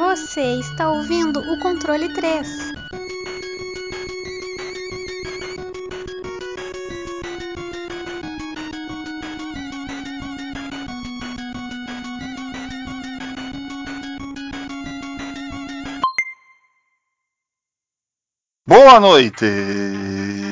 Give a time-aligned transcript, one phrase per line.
[0.00, 2.72] Você está ouvindo o controle 3.
[18.66, 19.44] Boa noite!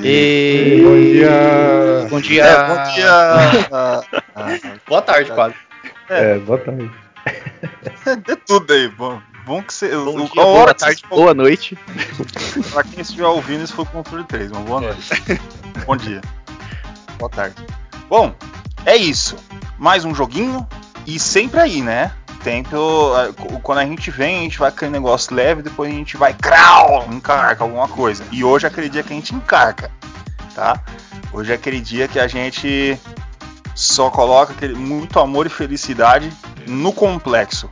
[0.05, 0.83] E...
[0.85, 2.07] Bom dia!
[2.11, 2.45] Bom dia!
[2.45, 4.71] É, bom dia!
[4.87, 5.55] Boa tarde, quase.
[6.11, 6.91] É, boa tarde.
[8.27, 9.28] De tudo aí, bom.
[9.49, 9.97] Bom que você.
[9.97, 11.79] Bom dia, boa hora tarde, vocês- boa noite.
[12.71, 14.51] Pra quem estiver ouvindo, isso foi o controle 3.
[14.51, 15.09] Uma boa noite.
[15.87, 16.21] Bom dia.
[17.19, 17.57] Boa tarde.
[18.09, 18.33] Bom,
[18.87, 19.37] é isso.
[19.79, 20.65] Mais um joguinho.
[21.07, 22.13] E sempre aí, né?
[22.45, 22.77] Tempo.
[23.63, 26.33] Quando a gente vem, a gente vai com aquele negócio leve, depois a gente vai
[26.35, 28.23] crau, encarca alguma coisa.
[28.31, 29.91] E hoje é aquele dia que a gente encarca,
[30.55, 30.81] tá?
[31.33, 32.97] Hoje é aquele dia que a gente
[33.75, 36.31] só coloca aquele, muito amor e felicidade
[36.69, 37.69] no complexo.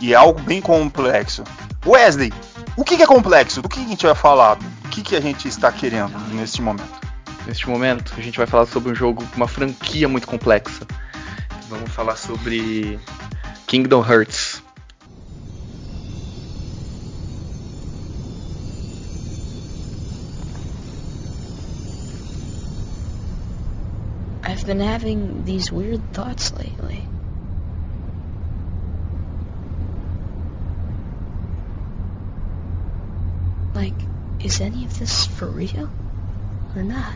[0.00, 1.44] E é algo bem complexo.
[1.86, 2.32] Wesley,
[2.76, 3.62] o que, que é complexo?
[3.62, 4.58] Do que a gente vai falar?
[4.84, 7.04] O que, que a gente está querendo neste momento?
[7.46, 10.86] Neste momento, a gente vai falar sobre um jogo, uma franquia muito complexa.
[11.68, 12.98] Vamos falar sobre
[13.66, 14.62] Kingdom Hearts.
[24.42, 27.02] I've been having these weird thoughts lately.
[34.44, 35.88] Is any of this for real?
[36.76, 37.14] Or not?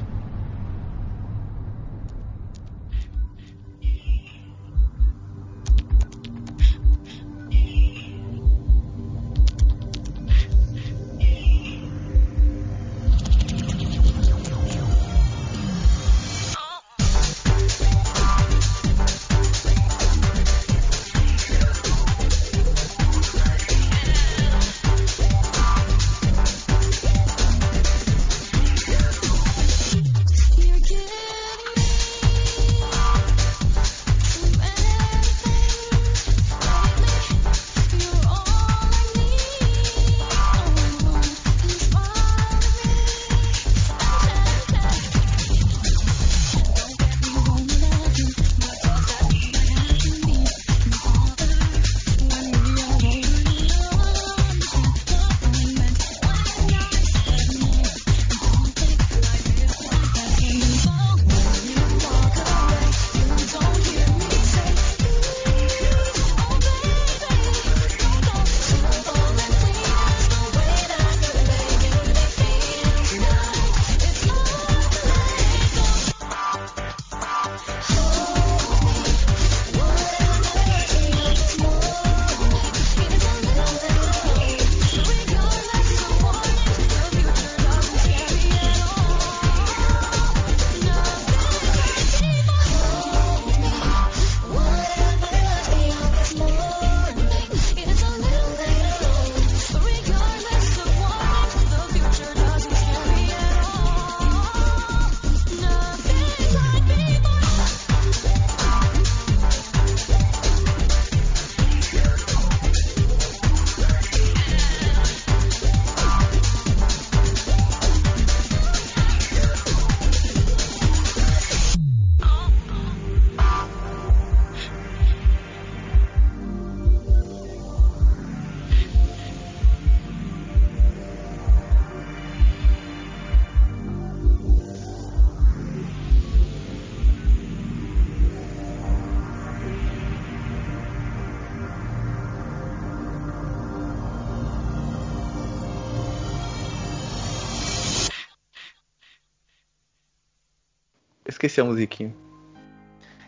[151.38, 152.12] Esqueci a musiquinha.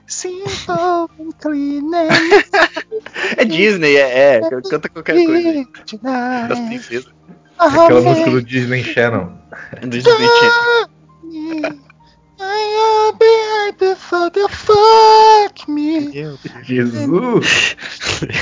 [0.08, 1.32] Simple and
[3.36, 4.40] É Disney, é, é.
[4.68, 5.64] Canta qualquer coisa
[6.48, 7.12] Das princesas.
[7.56, 9.32] Aquela música do Disney Channel.
[9.80, 10.90] Do Disney Channel.
[12.40, 13.26] I'll be
[13.68, 16.10] happy for the fuck me.
[16.64, 17.76] Jesus!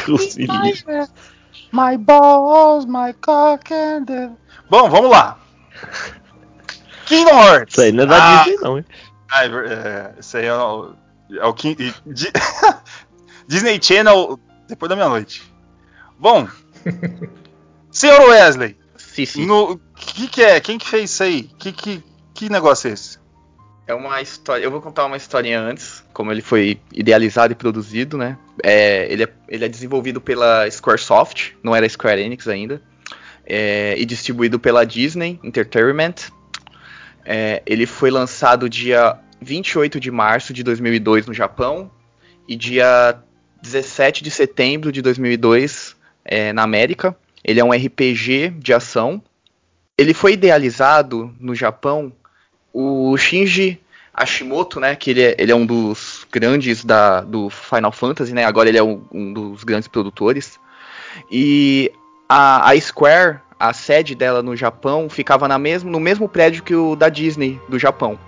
[0.07, 1.09] Deus me livre.
[1.73, 4.31] My balls, my cock and the...
[4.71, 5.39] Bom, vamos lá.
[7.05, 7.75] Kingdom Hearts.
[7.75, 8.85] Isso aí não é da Ah, Disney, não, hein?
[9.31, 10.95] Ah, é é, isso aí é o,
[11.31, 12.33] é o Di-
[13.47, 14.39] Disney Channel
[14.69, 15.43] depois da meia-noite.
[16.19, 16.49] Bom,
[17.91, 19.47] senhor Wesley, Sim, sim.
[19.47, 20.61] no que que é?
[20.61, 21.43] Quem que fez isso aí?
[21.59, 22.03] Que que
[22.35, 23.19] que negócio é esse?
[23.87, 24.63] É uma história.
[24.63, 28.37] Eu vou contar uma historinha antes, como ele foi idealizado e produzido, né?
[28.63, 32.83] É, ele, é, ele é desenvolvido pela Squaresoft, não era Square Enix ainda,
[33.47, 36.15] é, e distribuído pela Disney Entertainment.
[37.31, 41.91] É, ele foi lançado dia 28 de março de 2002 no Japão
[42.49, 43.19] e dia
[43.61, 45.95] 17 de setembro de 2002
[46.25, 47.15] é, na América.
[47.45, 49.23] Ele é um RPG de ação.
[49.99, 52.11] Ele foi idealizado no Japão
[52.73, 53.79] o Shinji
[54.15, 58.45] Hashimoto, né, que ele é, ele é um dos grandes da, do Final Fantasy, né,
[58.45, 60.59] agora ele é um, um dos grandes produtores.
[61.31, 61.93] E
[62.27, 66.75] a, a, Square, a sede dela no Japão, ficava na mesmo, no mesmo prédio que
[66.75, 68.19] o da Disney do Japão.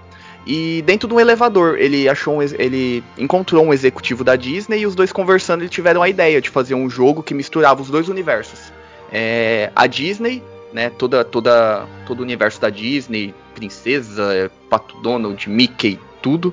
[0.47, 4.87] E dentro de um elevador, ele achou um, ele encontrou um executivo da Disney e
[4.87, 8.09] os dois conversando, eles tiveram a ideia de fazer um jogo que misturava os dois
[8.09, 8.73] universos.
[9.13, 10.43] É, a Disney
[10.73, 10.91] né?
[10.91, 16.53] Toda, toda, todo o universo da Disney, princesa, Pato Donald, Mickey, tudo,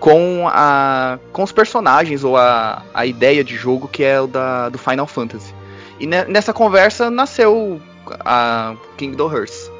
[0.00, 4.68] com a, com os personagens ou a, a ideia de jogo que é o da,
[4.68, 5.54] do Final Fantasy.
[6.00, 7.80] E ne, nessa conversa nasceu
[8.20, 9.70] a Kingdom Hearts.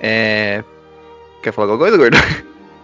[0.00, 0.64] É...
[1.42, 2.16] Quer falar alguma coisa, gordo?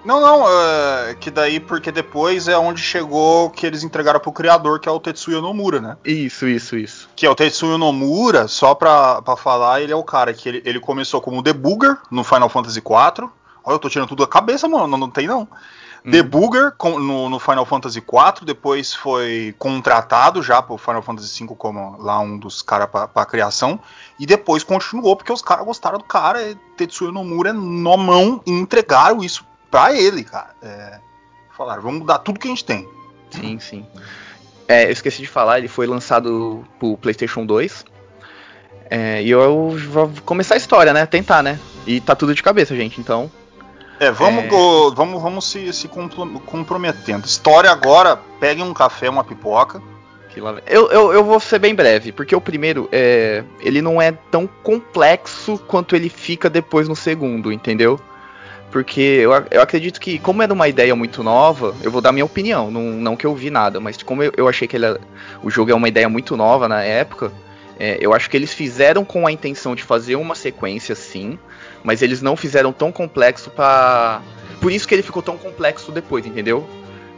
[0.05, 4.81] Não, não, é, que daí porque depois é onde chegou que eles entregaram pro criador,
[4.81, 5.97] que é o Tetsuya Nomura, né?
[6.05, 7.09] Isso, isso, isso.
[7.15, 10.63] Que é o Tetsuya Nomura, só pra, pra falar, ele é o cara que ele,
[10.65, 13.29] ele começou como debugger no Final Fantasy IV.
[13.63, 15.47] Olha, eu tô tirando tudo da cabeça, mano, não, não tem não.
[16.05, 16.11] Hum.
[16.11, 21.55] Debugger com, no, no, Final Fantasy IV, depois foi contratado já pro Final Fantasy V
[21.57, 23.79] como lá um dos caras pra, pra criação,
[24.19, 29.23] e depois continuou porque os caras gostaram do cara, Tetsuya Nomura no mão e entregaram
[29.23, 30.51] isso pra ele, cara.
[30.63, 31.01] É,
[31.57, 32.89] falaram, vamos mudar tudo que a gente tem.
[33.31, 33.87] Sim, sim.
[34.67, 37.85] É, eu esqueci de falar, ele foi lançado pro PlayStation 2.
[38.89, 41.07] É, e eu vou começar a história, né?
[41.07, 41.61] Tentar, né?
[41.87, 43.31] E tá tudo de cabeça, gente, então.
[44.01, 44.47] É, vamos, é...
[44.47, 45.87] Go, vamos, vamos se, se
[46.47, 47.27] comprometendo.
[47.27, 49.83] História agora, peguem um café, uma pipoca.
[50.67, 54.49] Eu, eu, eu, vou ser bem breve, porque o primeiro, é, ele não é tão
[54.63, 58.01] complexo quanto ele fica depois no segundo, entendeu?
[58.71, 62.25] Porque eu, eu acredito que, como era uma ideia muito nova, eu vou dar minha
[62.25, 64.97] opinião, não, não que eu vi nada, mas como eu, eu achei que ele,
[65.43, 67.33] o jogo é uma ideia muito nova na época,
[67.81, 71.39] é, eu acho que eles fizeram com a intenção de fazer uma sequência sim,
[71.83, 74.21] mas eles não fizeram tão complexo para
[74.61, 76.69] Por isso que ele ficou tão complexo depois, entendeu?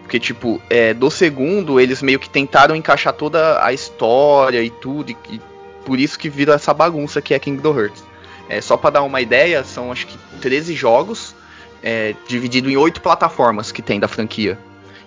[0.02, 5.10] Porque, tipo, é, do segundo, eles meio que tentaram encaixar toda a história e tudo,
[5.10, 5.40] e, e
[5.84, 8.04] por isso que vira essa bagunça que é Kingdom Hearts.
[8.48, 11.34] É, só para dar uma ideia, são acho que 13 jogos,
[11.82, 14.56] é, dividido em oito plataformas que tem da franquia.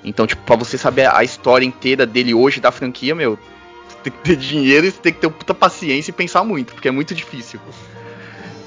[0.03, 3.39] Então, tipo, pra você saber a história inteira dele hoje da franquia, meu,
[4.09, 6.87] tem que ter dinheiro e você tem que ter puta paciência e pensar muito, porque
[6.87, 7.59] é muito difícil.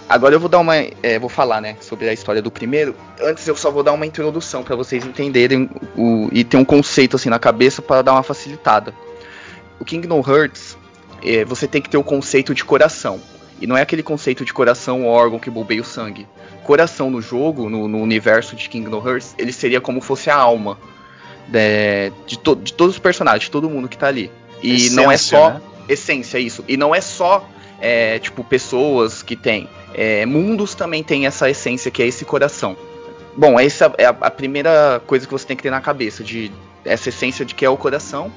[0.08, 0.75] Agora eu vou dar uma.
[1.02, 2.94] É, vou falar, né, sobre a história do primeiro.
[3.20, 7.17] Antes eu só vou dar uma introdução para vocês entenderem o, e ter um conceito
[7.17, 8.94] assim na cabeça para dar uma facilitada.
[9.79, 10.79] O Kingdom Hearts,
[11.23, 13.20] é, você tem que ter o conceito de coração.
[13.61, 16.26] E não é aquele conceito de coração órgão que bombeia o sangue
[16.69, 20.76] coração no jogo, no, no universo de Kingdom Hearts, ele seria como fosse a alma
[21.46, 24.31] de, de, to, de todos os personagens, de todo mundo que tá ali.
[24.63, 25.61] E essência, não é só né?
[25.89, 26.65] essência, isso.
[26.67, 27.49] E não é só
[27.81, 29.69] é, tipo pessoas que tem.
[29.95, 32.77] É, mundos também tem essa essência que é esse coração.
[33.37, 36.50] Bom, essa é a, a, primeira coisa que você tem que ter na cabeça, de
[36.85, 38.33] essa essência de que é o coração.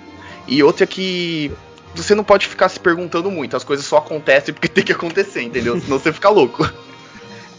[0.48, 1.52] E outra que
[1.96, 5.42] você não pode ficar se perguntando muito, as coisas só acontecem porque tem que acontecer,
[5.42, 5.80] entendeu?
[5.80, 6.70] Senão você fica louco.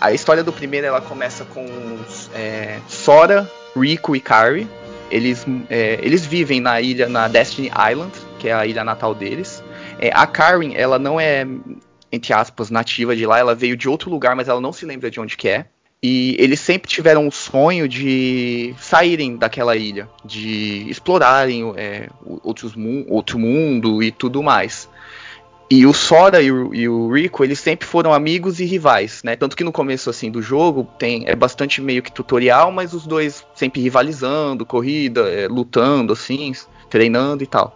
[0.01, 1.65] A história do primeiro ela começa com
[2.35, 4.69] é, Sora, Rico e Kari.
[5.11, 9.63] Eles, é, eles vivem na ilha, na Destiny Island, que é a ilha natal deles.
[10.01, 11.47] É, a Karen, ela não é,
[12.11, 15.09] entre aspas, nativa de lá, ela veio de outro lugar, mas ela não se lembra
[15.09, 15.67] de onde que é.
[16.03, 22.09] E eles sempre tiveram o sonho de saírem daquela ilha, de explorarem é,
[22.43, 22.75] outros,
[23.09, 24.89] outro mundo e tudo mais.
[25.71, 29.37] E o Sora e o, e o, Rico, eles sempre foram amigos e rivais, né?
[29.37, 33.07] Tanto que no começo assim do jogo tem é bastante meio que tutorial, mas os
[33.07, 36.53] dois sempre rivalizando, corrida, é, lutando assim,
[36.91, 37.75] treinando e tal.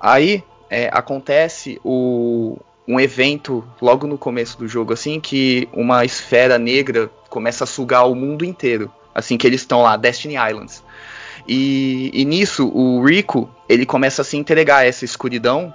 [0.00, 6.58] Aí é, acontece o, um evento logo no começo do jogo assim que uma esfera
[6.58, 10.82] negra começa a sugar o mundo inteiro, assim que eles estão lá, Destiny Islands.
[11.46, 15.74] E, e nisso o Rico ele começa a se entregar a essa escuridão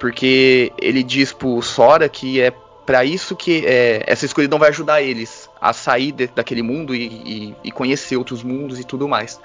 [0.00, 2.52] porque ele diz pro Sora que é
[2.84, 7.06] para isso que é, essa escuridão vai ajudar eles a sair de, daquele mundo e,
[7.06, 9.40] e, e, conhecer outros mundos e tudo mais.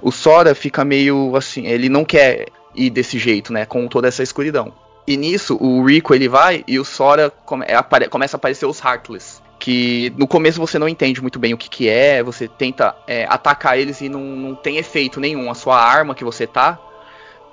[0.00, 4.22] O Sora fica meio assim, ele não quer ir desse jeito, né, com toda essa
[4.22, 4.72] escuridão.
[5.06, 8.64] E nisso o Rico ele vai e o Sora come, é, apare, começa a aparecer
[8.64, 12.48] os Heartless, que no começo você não entende muito bem o que, que é, você
[12.48, 15.50] tenta é, atacar eles e não, não tem efeito nenhum.
[15.50, 16.78] A sua arma que você tá.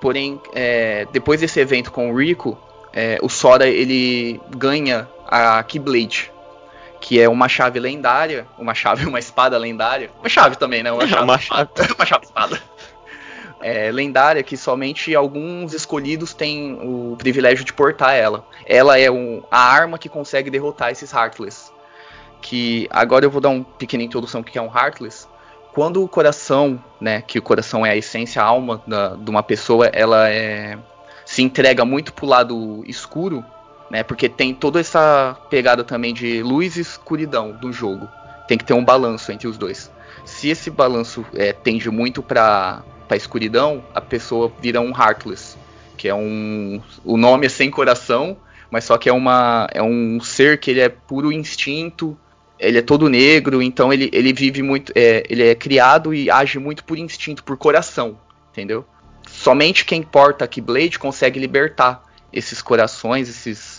[0.00, 2.58] Porém, é, depois desse evento com o Rico,
[2.92, 6.30] é, o Sora ele ganha a Keyblade,
[7.06, 10.90] que é uma chave lendária, uma chave, uma espada lendária, uma chave também, né?
[10.90, 11.70] Uma chave, Uma chave.
[11.96, 12.60] uma chave espada.
[13.60, 18.44] É, lendária que somente alguns escolhidos têm o privilégio de portar ela.
[18.66, 21.70] Ela é um- a arma que consegue derrotar esses Heartless.
[22.42, 25.28] Que agora eu vou dar uma pequena introdução do que é um Heartless.
[25.72, 29.42] Quando o coração, né, que o coração é a essência, a alma da- de uma
[29.44, 30.76] pessoa, ela é,
[31.24, 33.44] se entrega muito pro lado escuro,
[33.90, 38.08] né, porque tem toda essa pegada também de luz e escuridão do jogo.
[38.48, 39.90] Tem que ter um balanço entre os dois.
[40.24, 45.56] Se esse balanço é, tende muito pra, pra escuridão, a pessoa vira um Heartless,
[45.96, 46.80] que é um.
[47.04, 48.36] O nome é sem coração,
[48.70, 52.18] mas só que é, uma, é um ser que ele é puro instinto,
[52.58, 54.92] ele é todo negro, então ele, ele vive muito.
[54.94, 58.18] é, ele é criado e age muito por instinto, por coração,
[58.50, 58.84] entendeu?
[59.28, 62.02] Somente quem porta a Keyblade consegue libertar
[62.32, 63.75] esses corações, esses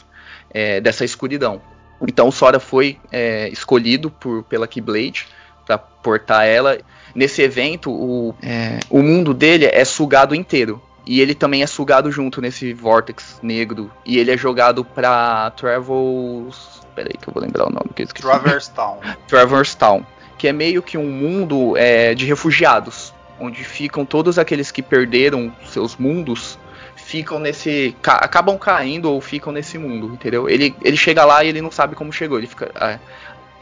[0.51, 1.61] é, dessa escuridão.
[2.01, 5.27] Então o Sora foi é, escolhido por, pela Keyblade
[5.65, 6.77] para portar ela.
[7.13, 10.81] Nesse evento, o, é, o mundo dele é sugado inteiro.
[11.05, 13.89] E ele também é sugado junto nesse Vortex negro.
[14.05, 16.81] E ele é jogado pra Travels.
[16.93, 18.27] Peraí que eu vou lembrar o nome que eu esqueci.
[18.27, 18.99] Traverse Town.
[19.27, 20.05] Traverse Town,
[20.37, 25.53] que é meio que um mundo é, de refugiados, onde ficam todos aqueles que perderam
[25.65, 26.59] seus mundos,
[27.07, 30.49] ficam nesse, ca- acabam caindo ou ficam nesse mundo, entendeu?
[30.49, 32.99] Ele, ele chega lá e ele não sabe como chegou, ele fica, é,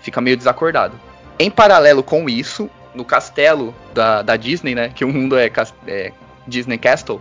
[0.01, 0.99] fica meio desacordado.
[1.37, 5.51] Em paralelo com isso, no castelo da, da Disney, né, que o mundo é,
[5.85, 6.11] é
[6.47, 7.19] Disney Castle,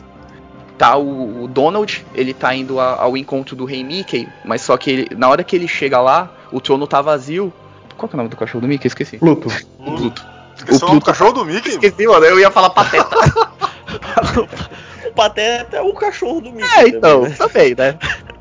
[0.79, 4.79] tá o, o Donald, ele tá indo a- ao encontro do rei Mickey, mas só
[4.79, 7.53] que ele- na hora que ele chega lá, o trono tá vazio.
[7.99, 8.87] Qual que é o nome do cachorro do Mickey?
[8.89, 9.19] Esqueci.
[9.19, 9.49] Pluto.
[9.79, 10.25] O Pluto.
[10.57, 11.69] Esqueceu o nome do Pluto- cachorro do Mickey?
[11.69, 13.15] Esqueci, mano, eu ia falar pateta.
[15.15, 16.69] O Pateta é o cachorro do Mickey.
[16.77, 17.37] é, então, também, né?
[17.37, 17.99] também, né?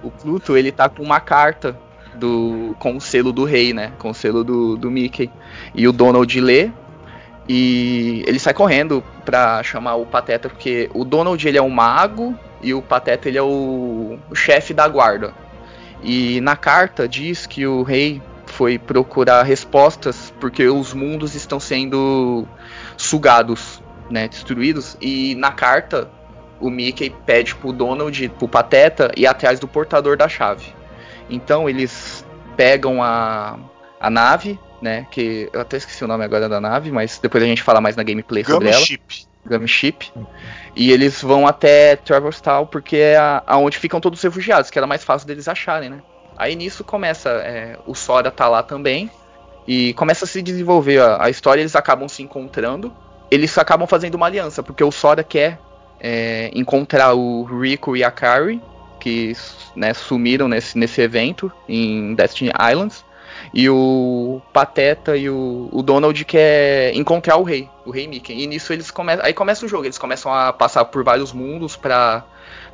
[0.00, 1.76] O Pluto, ele tá com uma carta
[2.14, 3.92] do com o selo do rei, né?
[3.98, 5.30] Com o selo do, do Mickey.
[5.74, 6.70] E o Donald lê
[7.48, 12.38] e ele sai correndo pra chamar o Pateta, porque o Donald ele é um mago
[12.62, 15.32] e o Pateta ele é o, o chefe da guarda.
[16.02, 22.46] E na carta diz que o rei foi procurar respostas porque os mundos estão sendo
[22.96, 24.96] sugados, né, destruídos.
[25.00, 26.08] E na carta
[26.60, 30.66] o Mickey pede pro Donald, pro Pateta ir atrás do portador da chave.
[31.30, 32.24] Então eles
[32.56, 33.58] pegam a,
[34.00, 37.46] a nave, né, que eu até esqueci o nome agora da nave, mas depois a
[37.46, 38.76] gente fala mais na gameplay sobre ela.
[38.78, 39.02] Gumship.
[39.46, 40.12] Gumship.
[40.74, 44.78] E eles vão até Traverse Town porque é a- aonde ficam todos os refugiados, que
[44.78, 46.02] era mais fácil deles acharem, né?
[46.36, 49.10] Aí nisso começa, é, o Sora tá lá também,
[49.66, 52.92] e começa a se desenvolver a, a história, eles acabam se encontrando,
[53.30, 55.58] eles acabam fazendo uma aliança, porque o Sora quer
[56.00, 58.60] é, encontrar o Rico e a Carrie,
[59.00, 59.32] que
[59.74, 63.04] né, sumiram nesse, nesse evento em Destiny Islands,
[63.52, 68.32] e o Pateta e o, o Donald quer encontrar o rei, o rei Mickey.
[68.32, 69.24] E nisso eles começam.
[69.24, 72.24] Aí começa o jogo, eles começam a passar por vários mundos pra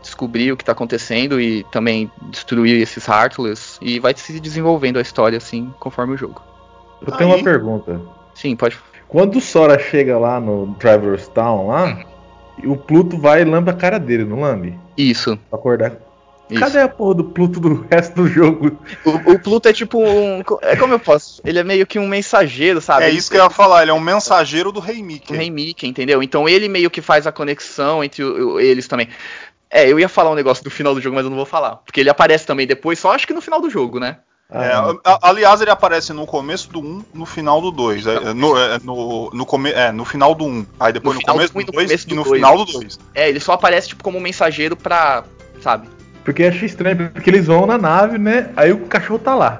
[0.02, 3.78] descobrir o que tá acontecendo e também destruir esses Heartless.
[3.80, 6.42] E vai se desenvolvendo a história assim conforme o jogo.
[7.06, 7.44] Eu tenho uma Aí.
[7.44, 8.00] pergunta.
[8.34, 8.78] Sim, pode.
[9.06, 12.04] Quando o Sora chega lá no Traverse Town lá,
[12.64, 14.78] o Pluto vai e lambe a cara dele, não lambe?
[14.96, 15.38] Isso.
[15.50, 15.92] Pra acordar.
[16.48, 16.60] isso.
[16.60, 18.78] Cadê a porra do Pluto do resto do jogo?
[19.04, 20.42] O, o Pluto é tipo um.
[20.62, 21.40] É como eu posso?
[21.44, 23.04] Ele é meio que um mensageiro, sabe?
[23.06, 25.32] É isso que eu ia falar, ele é um mensageiro do Rei Mickey.
[25.32, 26.22] o Rei Mickey, entendeu?
[26.22, 29.08] Então ele meio que faz a conexão entre o- o- eles também.
[29.70, 31.76] É, eu ia falar um negócio do final do jogo, mas eu não vou falar.
[31.76, 34.18] Porque ele aparece também depois, só acho que no final do jogo, né?
[34.50, 38.06] É, Ah, a- aliás, ele aparece no começo do 1, no final do 2.
[38.06, 40.66] É, no, é, no, no, come, é, no final do 1.
[40.78, 42.24] Aí depois No no, começo do um e do no 2 começo e do no
[42.24, 42.36] dois.
[42.36, 42.98] final do 2.
[43.14, 45.24] É, ele só aparece tipo como um mensageiro pra.
[45.60, 45.88] Sabe?
[46.24, 48.50] Porque eu achei estranho, porque eles vão na nave, né?
[48.56, 49.58] Aí o cachorro tá lá.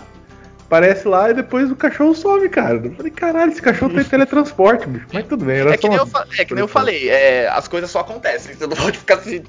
[0.66, 2.80] Aparece lá e depois o cachorro some, cara.
[2.84, 5.06] Eu falei, caralho, esse cachorro tem teletransporte, bicho.
[5.12, 6.68] Mas tudo bem, era É que, só nem uma- eu, fa- é que nem eu
[6.68, 9.42] falei, é, as coisas só acontecem, você não pode ficar se,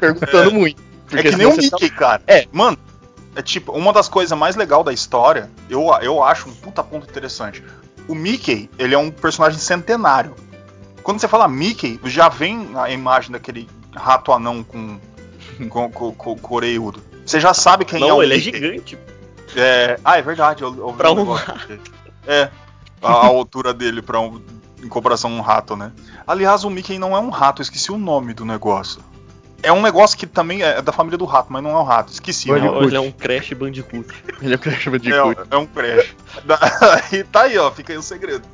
[0.00, 0.80] perguntando muito.
[1.12, 2.22] É que nem o você tá- Mickey, cara.
[2.26, 2.46] É.
[2.52, 2.78] Mano,
[3.34, 7.08] é tipo, uma das coisas mais legais da história, eu, eu acho um puta ponto
[7.08, 7.62] interessante.
[8.08, 10.34] O Mickey, ele é um personagem centenário.
[11.02, 14.98] Quando você fala Mickey, já vem a imagem daquele rato anão com,
[15.68, 17.02] com, com, com, com orelhudo.
[17.24, 18.52] Você já sabe quem é Não, o ele é Mickey.
[18.52, 18.98] gigante.
[19.56, 20.62] É, ah, é verdade.
[20.62, 21.24] Eu, eu Pra um
[21.66, 21.80] dele.
[22.26, 22.50] É,
[23.00, 24.40] a, a altura dele para um,
[24.82, 25.92] em comparação a um rato, né?
[26.26, 29.00] Aliás, o Mickey não é um rato, eu esqueci o nome do negócio.
[29.62, 32.12] É um negócio que também é da família do rato, mas não é um rato.
[32.12, 32.50] Esqueci.
[32.50, 32.78] Ele, né?
[32.82, 34.06] Ele é um Crash Bandicoot.
[34.40, 35.40] Ele é o Crash É, Bandicoot.
[35.50, 36.16] é um crash.
[37.12, 38.44] E tá aí, ó, fica aí o segredo.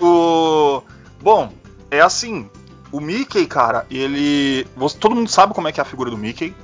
[0.00, 0.82] O.
[1.20, 1.52] Bom,
[1.90, 2.48] é assim.
[2.90, 4.66] O Mickey, cara, ele.
[4.76, 6.54] você- todo mundo sabe como é que é a figura do Mickey.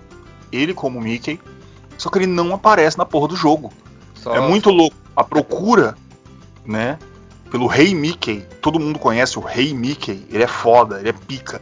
[0.51, 1.39] Ele como Mickey.
[1.99, 3.73] Só que ele não aparece na porra do jogo.
[4.15, 4.97] Só- É muito louco.
[5.15, 5.97] A procura,
[6.65, 6.99] né?
[7.51, 8.45] Pelo Rei Mickey.
[8.63, 10.27] Todo mundo conhece o Rei Mickey.
[10.31, 11.61] Ele é foda, ele é pica.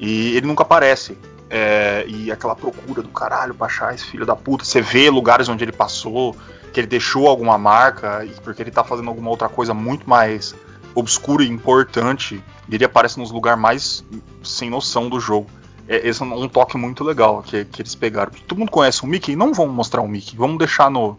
[0.00, 1.16] E ele nunca aparece.
[1.48, 4.64] É, e aquela procura do caralho pra achar esse filho da puta.
[4.64, 6.36] Você vê lugares onde ele passou,
[6.72, 10.54] que ele deixou alguma marca, e porque ele tá fazendo alguma outra coisa muito mais
[10.94, 12.42] obscura e importante.
[12.68, 14.04] E ele aparece nos lugares mais
[14.42, 15.48] sem noção do jogo.
[15.88, 18.30] É, esse é um toque muito legal que, que eles pegaram.
[18.30, 21.16] Porque todo mundo conhece o Mickey, não vamos mostrar o Mickey, vamos deixar no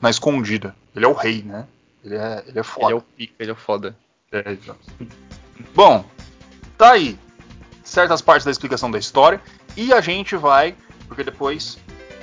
[0.00, 0.76] na escondida.
[0.94, 1.66] Ele é o rei, né?
[2.04, 2.86] Ele é, ele é foda.
[2.86, 3.96] Ele é o pica, ele é o foda.
[4.30, 4.78] É, exato.
[5.74, 6.04] Bom,
[6.78, 7.18] tá aí
[7.86, 9.40] certas partes da explicação da história
[9.76, 10.74] e a gente vai,
[11.08, 11.78] porque depois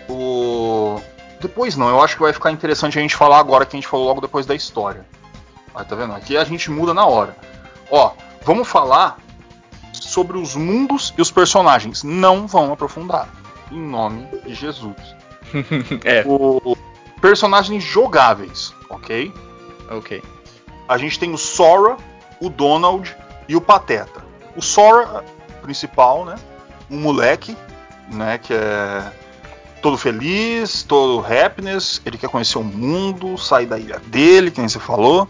[0.09, 1.01] o
[1.41, 3.87] depois não, eu acho que vai ficar interessante a gente falar agora que a gente
[3.87, 5.05] falou logo depois da história.
[5.75, 6.13] Aí, tá vendo?
[6.13, 7.35] Aqui a gente muda na hora.
[7.91, 8.11] Ó,
[8.43, 9.17] vamos falar
[9.91, 12.03] sobre os mundos e os personagens.
[12.03, 13.27] Não vão aprofundar.
[13.71, 14.95] Em nome de Jesus.
[16.03, 16.75] É, O
[17.21, 19.31] personagens jogáveis, ok?
[19.91, 20.23] ok.
[20.87, 21.95] a gente tem o Sora,
[22.41, 23.15] o Donald
[23.47, 24.23] e o Pateta.
[24.55, 25.23] O Sora,
[25.63, 26.35] principal, né?
[26.91, 27.57] Um moleque,
[28.11, 28.37] né?
[28.37, 29.03] Que é
[29.81, 32.01] todo feliz, todo happiness.
[32.05, 35.27] Ele quer conhecer o mundo, sair da ilha dele, que nem você falou.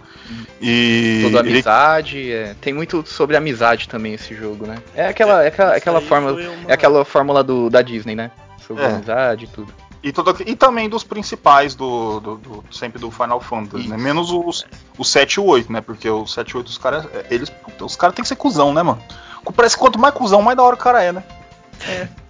[0.62, 4.78] E Toda ele- amizade, é, tem muito sobre amizade também esse jogo, né?
[4.96, 8.32] É aquela, é aquela, Isso aquela fórmula, uma- é aquela fórmula do, da Disney, né?
[8.66, 8.88] Sobre É.
[8.88, 9.74] amizade e tudo.
[10.02, 13.98] E, todo- e também dos principais do, do- do- sempre do Final Fantasy, né?
[13.98, 14.66] Menos os,
[14.98, 15.80] o 7 e o 8, né?
[15.82, 17.06] Porque o 7 e o 8, os caras.
[17.30, 17.50] Eles.
[17.50, 19.02] puta, os caras tem que ser cuzão, né, mano?
[19.56, 21.24] Parece que quanto mais cuzão, mais da hora o cara é, né?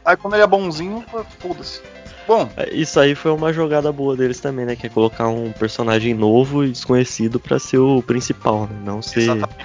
[0.04, 1.04] Aí quando ele é bonzinho,
[1.40, 1.82] foda-se.
[2.28, 4.76] Bom, É, Isso aí foi uma jogada boa deles também, né?
[4.76, 8.78] Que é colocar um personagem novo e desconhecido pra ser o principal, né?
[8.84, 9.56] Não ser exatamente.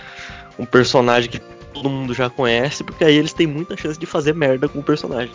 [0.58, 1.38] um personagem que
[1.72, 4.82] todo mundo já conhece, porque aí eles têm muita chance de fazer merda com o
[4.82, 5.32] personagem.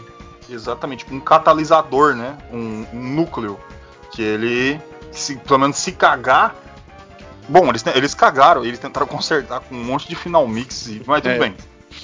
[0.50, 2.38] Exatamente, um catalisador, né?
[2.52, 3.58] Um, um núcleo.
[4.12, 4.80] Que ele,
[5.12, 6.54] se, pelo menos se cagar.
[7.48, 11.22] Bom, eles, eles cagaram, eles tentaram consertar com um monte de final mix, e- mas
[11.22, 11.40] tudo É.
[11.40, 11.56] bem.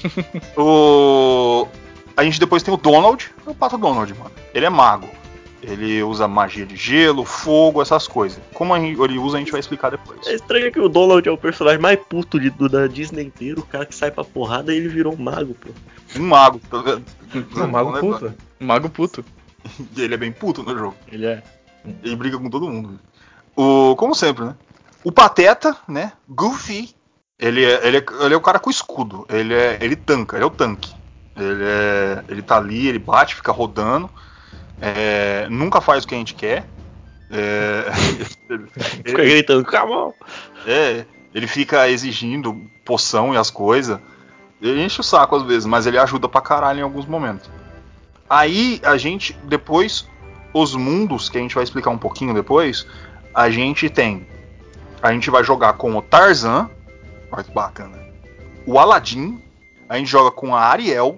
[0.58, 1.68] o,
[2.16, 4.32] a gente depois tem o Donald, é o pato Donald, mano.
[4.54, 5.08] Ele é mago.
[5.62, 8.40] Ele usa magia de gelo, fogo, essas coisas.
[8.54, 10.26] Como ele usa, a gente vai explicar depois.
[10.26, 13.62] É estranho que o Donald é o personagem mais puto de- do- da Disney inteiro,
[13.62, 15.70] o cara que sai pra porrada e ele virou um mago, pô.
[16.18, 17.04] Um mago, tá vendo?
[17.56, 18.36] Não, mago Bom puta.
[18.60, 19.24] Mago puto.
[19.98, 20.96] Ele é bem puto no jogo.
[21.12, 21.44] Ele é.
[22.04, 22.98] Ele briga com todo mundo.
[23.56, 24.56] O, como sempre, né?
[25.04, 26.14] O Pateta, né?
[26.28, 26.96] Goofy.
[27.40, 29.26] Ele é, ele, é, ele é o cara com escudo.
[29.30, 30.94] Ele é, ele tanca, ele é o tanque.
[31.38, 34.10] Ele, é, ele tá ali, ele bate, fica rodando.
[34.82, 36.66] é, nunca faz o que a gente quer.
[37.32, 37.92] É,
[39.06, 40.14] Fica gritando, on!
[40.66, 44.00] é, ele fica exigindo poção e as coisas.
[44.62, 47.50] Ele enche o saco às vezes, mas ele ajuda pra caralho em alguns momentos.
[48.30, 50.08] Aí a gente, depois,
[50.54, 52.86] os mundos, que a gente vai explicar um pouquinho depois,
[53.34, 54.28] a gente tem.
[55.02, 56.70] A gente vai jogar com o Tarzan.
[57.36, 58.00] Que bacana.
[58.66, 59.42] O Aladdin.
[59.88, 61.18] A gente joga com a Ariel.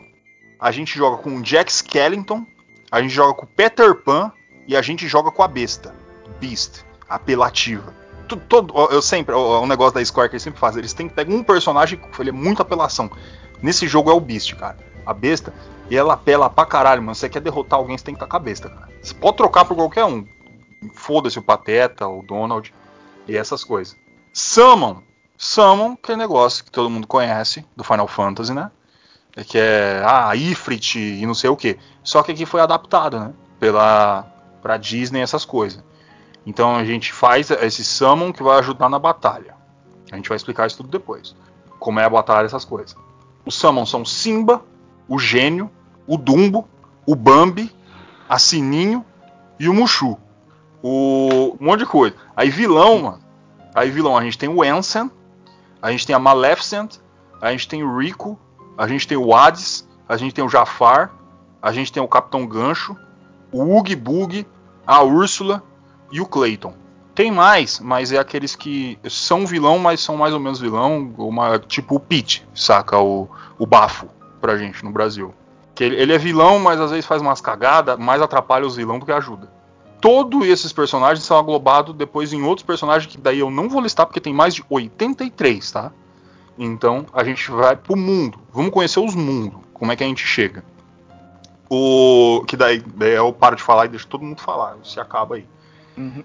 [0.60, 2.46] A gente joga com o Jack Skellington.
[2.92, 4.32] A gente joga com o Peter Pan.
[4.68, 5.94] E a gente joga com a besta.
[6.40, 6.84] Beast.
[7.10, 7.94] Apelativa.
[8.48, 10.80] Todo, ó, eu sempre, é um negócio da Square que eles sempre fazem.
[10.80, 13.12] Eles têm que pegar um personagem que ele é muito apelação.
[13.62, 14.78] Nesse jogo é o Beast, cara.
[15.06, 15.54] A besta.
[15.90, 17.14] E ela apela pra caralho, mano.
[17.14, 18.88] Você quer derrotar alguém, você tem que estar com a besta, cara.
[19.02, 20.26] Você pode trocar por qualquer um.
[20.94, 22.74] Foda-se o Pateta, o Donald
[23.28, 23.98] e essas coisas.
[24.32, 25.02] Summon.
[25.44, 28.70] Summon, que é negócio que todo mundo conhece do Final Fantasy, né?
[29.36, 31.80] É que é ah, Ifrit e não sei o que.
[32.04, 33.34] Só que aqui foi adaptado, né?
[33.60, 35.84] Pela pra Disney essas coisas.
[36.46, 39.56] Então a gente faz esse summon que vai ajudar na batalha.
[40.12, 41.36] A gente vai explicar isso tudo depois.
[41.80, 42.96] Como é a batalha, essas coisas.
[43.44, 44.64] Os summons são Simba,
[45.08, 45.72] o Gênio,
[46.06, 46.70] o Dumbo,
[47.04, 47.76] o Bambi,
[48.30, 49.04] a Sininho
[49.60, 50.20] e o Mushu.
[50.84, 52.16] O um monte de coisa.
[52.36, 53.20] Aí vilão, mano.
[53.74, 55.10] Aí vilão, a gente tem o Ansem,
[55.82, 56.98] a gente tem a Maleficent,
[57.42, 58.40] a gente tem o Rico,
[58.78, 61.12] a gente tem o Hades, a gente tem o Jafar,
[61.62, 62.96] a gente tem o Capitão Gancho,
[63.52, 64.48] o Oogie Boogie,
[64.86, 65.64] a Úrsula
[66.12, 66.74] e o Clayton.
[67.14, 71.60] Tem mais, mas é aqueles que são vilão, mas são mais ou menos vilão, uma,
[71.60, 72.98] tipo o Pete, saca?
[73.00, 74.08] O, o bafo
[74.40, 75.34] pra gente no Brasil.
[75.76, 79.00] Que ele, ele é vilão, mas às vezes faz umas cagadas, mais atrapalha os vilões
[79.00, 79.52] do que ajuda.
[80.02, 84.08] Todos esses personagens são aglobados depois em outros personagens que daí eu não vou listar
[84.08, 85.92] porque tem mais de 83, tá?
[86.58, 88.40] Então a gente vai pro mundo.
[88.52, 89.62] Vamos conhecer os mundos.
[89.74, 90.64] Como é que a gente chega?
[91.70, 92.44] O.
[92.48, 94.76] Que daí, daí eu paro de falar e deixo todo mundo falar.
[94.84, 95.48] Se acaba aí.
[95.98, 96.24] Uhum.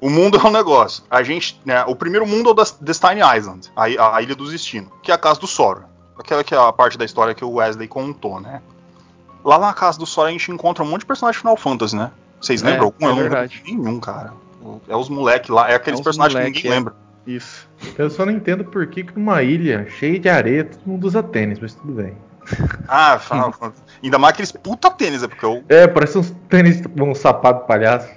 [0.00, 1.04] O mundo é um negócio.
[1.08, 1.60] A gente.
[1.64, 5.12] Né, o primeiro mundo é o da Destiny Island, a, a Ilha dos Destinos, que
[5.12, 5.88] é a casa do Sora.
[6.18, 8.60] Aquela que é a parte da história que o Wesley contou, né?
[9.44, 12.10] Lá na casa do Sora a gente encontra um monte de personagem Final Fantasy, né?
[12.40, 12.96] Vocês É, lembram algum?
[13.00, 13.62] é eu não lembro verdade.
[13.64, 14.32] de nenhum, cara.
[14.88, 16.74] É os moleques lá, é aqueles É personagens moleque, que ninguém é.
[16.78, 16.94] lembra.
[17.26, 17.68] Isso.
[17.98, 21.22] Eu só não entendo por que, que numa ilha cheia de areia todo mundo usa
[21.22, 22.16] tênis, mas tudo bem.
[22.88, 23.74] Ah, Fantasy.
[24.02, 25.62] Ainda mais aqueles puta tênis, é porque eu.
[25.68, 28.08] É, parece uns tênis, um sapato palhaço.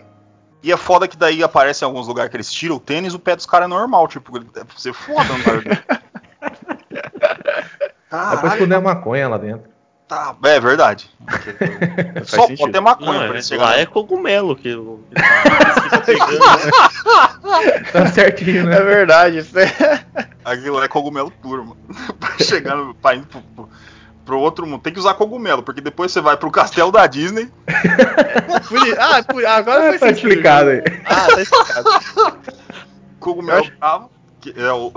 [0.63, 3.19] E é foda que daí aparece em alguns lugares que eles tiram o tênis, o
[3.19, 5.61] pé dos caras é normal, tipo, é pra ser foda, não É
[8.09, 9.69] pra Caralho, esconder a maconha lá dentro.
[10.15, 10.35] Tá.
[10.49, 11.09] É verdade.
[12.25, 12.57] Só sentido.
[12.59, 13.75] pode ter maconha Não, pra é, eles chegarem.
[13.75, 14.97] lá é cogumelo que né?
[17.91, 18.77] Tá certinho, né?
[18.77, 19.37] É verdade.
[19.39, 19.65] Isso é...
[20.45, 21.77] Aquilo é cogumelo puro, mano.
[22.19, 22.93] pra chegar no.
[22.95, 23.69] Pra ir pro, pro-
[24.25, 24.81] pro outro mundo.
[24.81, 27.49] Tem que usar cogumelo, porque depois você vai pro castelo da Disney.
[28.99, 30.29] Ah, agora Ah, tá sentido.
[30.29, 30.83] explicado aí.
[31.05, 32.37] Ah, tá explicado.
[33.19, 34.11] Cogumelo acho- bravo.
[34.41, 34.91] Que é o,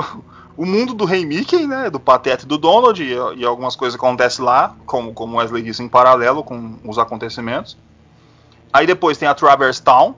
[0.56, 1.90] o mundo do Rei Mickey, né?
[1.90, 3.02] Do Pateta e do Donald.
[3.02, 7.76] E, e algumas coisas acontecem lá, como, como Wesley disse, em paralelo com os acontecimentos.
[8.72, 10.14] Aí depois tem a Traverse Town.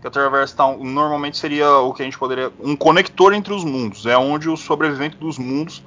[0.00, 2.50] Que a Traverse Town normalmente seria o que a gente poderia.
[2.60, 4.06] Um conector entre os mundos.
[4.06, 5.82] É onde os sobreviventes dos mundos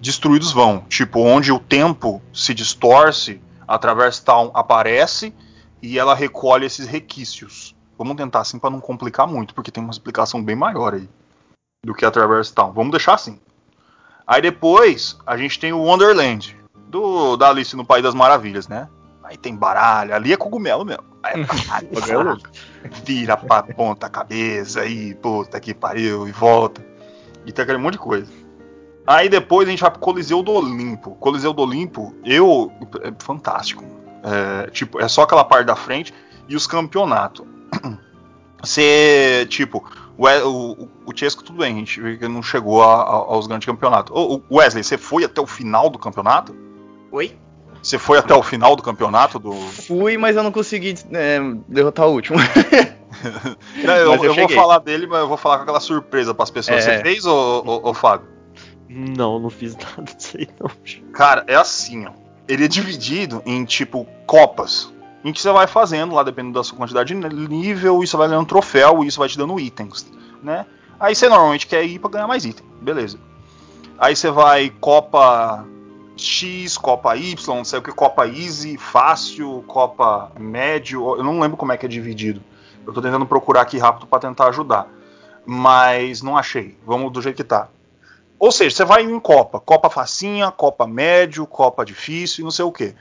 [0.00, 0.84] destruídos vão.
[0.88, 5.34] Tipo, onde o tempo se distorce, a Traverse Town aparece
[5.82, 7.74] e ela recolhe esses requisitos.
[7.98, 11.08] Vamos tentar assim para não complicar muito, porque tem uma explicação bem maior aí
[11.84, 12.72] do que a Traverse Town.
[12.72, 13.38] Vamos deixar assim.
[14.26, 16.56] Aí depois a gente tem o Wonderland
[16.88, 18.88] do da Alice no País das Maravilhas, né?
[19.24, 21.04] Aí tem baralho, ali é cogumelo mesmo.
[21.22, 21.44] Aí,
[21.94, 22.38] Cogumelo?
[23.04, 26.84] vira pra ponta cabeça aí, puta que pariu, e volta.
[27.46, 28.30] E tem aquele monte de coisa.
[29.06, 31.14] Aí depois a gente vai pro Coliseu do Olimpo.
[31.16, 32.72] Coliseu do Olimpo, eu.
[33.02, 33.84] É fantástico.
[34.22, 36.12] É, tipo, é só aquela parte da frente
[36.48, 37.46] e os campeonatos.
[38.62, 39.84] Você, tipo,
[40.18, 43.46] o, o, o Chesco, tudo bem, a gente vê que não chegou a- a- aos
[43.46, 44.14] grandes campeonatos.
[44.16, 46.54] Ô, Wesley, você foi até o final do campeonato?
[47.12, 47.36] Oi?
[47.82, 49.52] Você foi até o final do campeonato do.
[49.52, 52.38] Fui, mas eu não consegui é, derrotar o último.
[53.84, 56.50] Não, eu, eu eu vou falar dele, mas eu vou falar com aquela surpresa pras
[56.50, 56.86] pessoas.
[56.86, 56.96] É.
[56.98, 58.26] Você fez, ô, ô, ô, Fábio?
[58.88, 60.70] Não, não fiz nada disso aí não.
[61.12, 62.12] Cara, é assim, ó.
[62.48, 64.92] Ele é dividido em tipo copas.
[65.24, 68.46] Em que você vai fazendo lá, dependendo da sua quantidade de nível, você vai ganhando
[68.46, 70.10] troféu, e isso vai te dando itens,
[70.42, 70.64] né?
[70.98, 73.18] Aí você normalmente quer ir pra ganhar mais item, beleza.
[73.98, 75.66] Aí você vai Copa
[76.16, 81.56] X, Copa Y, não sei o que, Copa Easy, Fácil, Copa Médio, eu não lembro
[81.56, 82.42] como é que é dividido.
[82.86, 84.88] Eu tô tentando procurar aqui rápido pra tentar ajudar.
[85.46, 86.78] Mas não achei.
[86.86, 87.68] Vamos do jeito que tá.
[88.38, 89.60] Ou seja, você vai em Copa.
[89.60, 92.94] Copa facinha, Copa médio, Copa difícil e não sei o que.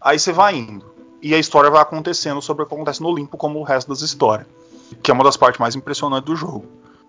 [0.00, 0.91] Aí você vai indo.
[1.22, 4.00] E a história vai acontecendo sobre o que acontece no Olimpo, como o resto das
[4.00, 4.46] histórias.
[5.02, 6.64] Que é uma das partes mais impressionantes do jogo.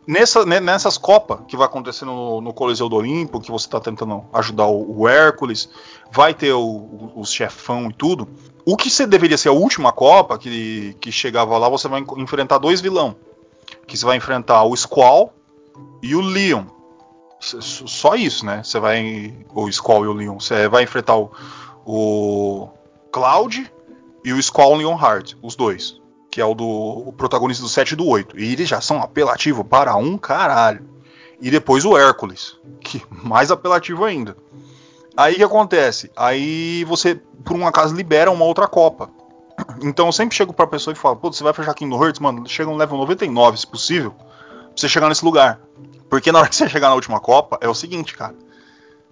[0.06, 4.24] Nessa, nessas Copas que vai acontecendo no, no Coliseu do Olimpo, que você está tentando
[4.34, 5.70] ajudar o, o Hércules,
[6.12, 8.28] vai ter os chefão e tudo.
[8.66, 12.22] O que você deveria ser a última Copa que, que chegava lá, você vai en-
[12.22, 13.16] enfrentar dois vilão.
[13.88, 15.34] Que você vai enfrentar o Squall
[16.02, 16.66] e o Leon.
[17.40, 18.62] Só isso, né?
[18.64, 19.34] Você vai.
[19.54, 20.40] O Squall e o Leon.
[20.40, 21.32] Você vai enfrentar o,
[21.86, 22.70] o
[23.12, 23.70] Cloud
[24.24, 26.02] e o Squall Leonhard, os dois.
[26.32, 28.40] Que é o do o protagonista do 7 e do 8.
[28.40, 30.90] E eles já são apelativos para um caralho.
[31.40, 34.36] E depois o Hércules, que mais apelativo ainda.
[35.16, 36.10] Aí que acontece?
[36.16, 39.10] Aí você, por um acaso, libera uma outra Copa.
[39.84, 42.48] Então eu sempre chego pra pessoa e falo, pô, você vai fechar Kingdom Hearts, mano,
[42.50, 44.26] chega no level 99, se possível, pra
[44.76, 45.60] você chegar nesse lugar.
[46.10, 48.34] Porque na hora que você chegar na última Copa, é o seguinte, cara.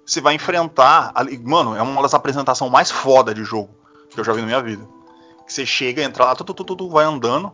[0.04, 1.12] Você vai enfrentar.
[1.14, 3.70] ali- Mano, é uma das apresentações mais foda de jogo
[4.10, 4.84] que eu já vi na minha vida.
[5.52, 7.52] Você chega, entra lá, tu, tu, tu, tu, tu, vai andando.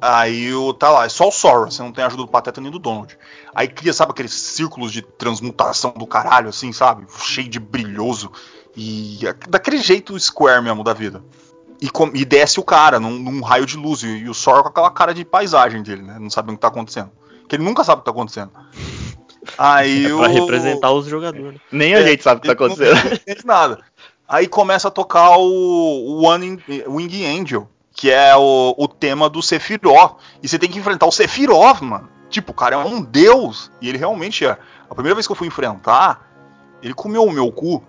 [0.00, 2.70] Aí o, tá lá, é só o Sora, você não tem ajuda do Pateta nem
[2.70, 3.16] do Donald.
[3.54, 7.06] Aí cria, sabe, aqueles círculos de transmutação do caralho, assim, sabe?
[7.24, 8.30] Cheio de brilhoso.
[8.76, 11.24] E é daquele jeito Square mesmo da vida.
[11.80, 14.02] E, com- e desce o cara num, num raio de luz.
[14.02, 16.18] E, e o Sora com aquela cara de paisagem dele, né?
[16.20, 17.10] Não sabe o que tá acontecendo.
[17.48, 18.50] Que ele nunca sabe o que tá acontecendo.
[19.56, 20.18] Aí É o.
[20.18, 21.58] pra representar os jogadores.
[21.72, 23.04] Nem a É, gente sabe o que tá não- acontecendo.
[23.08, 23.78] Não entende nada.
[24.30, 29.42] Aí começa a tocar o, One In- Wing Angel, que é o, o tema do
[29.42, 30.18] Sephiroth.
[30.40, 32.08] E você tem que enfrentar o Sephiroth, mano.
[32.28, 33.72] Tipo, o cara é um deus.
[33.80, 34.56] E ele realmente é.
[34.88, 36.30] A primeira vez que eu fui enfrentar,
[36.80, 37.82] ele comeu o meu cu.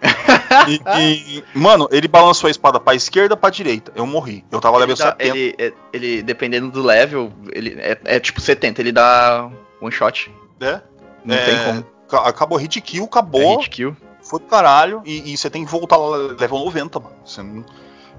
[0.98, 3.92] e, e, mano, ele balançou a espada pra esquerda, pra direita.
[3.94, 4.44] Eu morri.
[4.50, 5.24] Eu tava level Ele, dá- 70.
[5.36, 10.30] ele, é- ele, dependendo do level, ele é, é tipo 70, ele dá one shot.
[10.60, 10.82] né?
[11.24, 11.86] Não É, tem como.
[12.08, 13.58] ca- Acabou hit kill, É acabou.
[13.58, 13.96] hit kill.
[14.24, 15.02] Foi do caralho.
[15.04, 17.14] E, e você tem que voltar lá level 90, mano.
[17.38, 17.64] Não-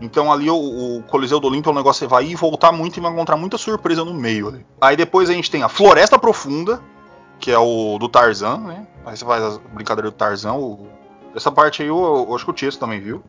[0.01, 2.35] Então ali o, o Coliseu do Olimpo é um negócio que você vai ir e
[2.35, 4.65] voltar muito e vai encontrar muita surpresa no meio ali.
[4.79, 6.81] Aí depois a gente tem a Floresta Profunda,
[7.39, 8.87] que é o do Tarzan, né?
[9.05, 10.53] Aí você faz a brincadeira do Tarzan.
[10.53, 10.87] O...
[11.35, 13.23] Essa parte aí eu, eu acho que o Tiesto também viu.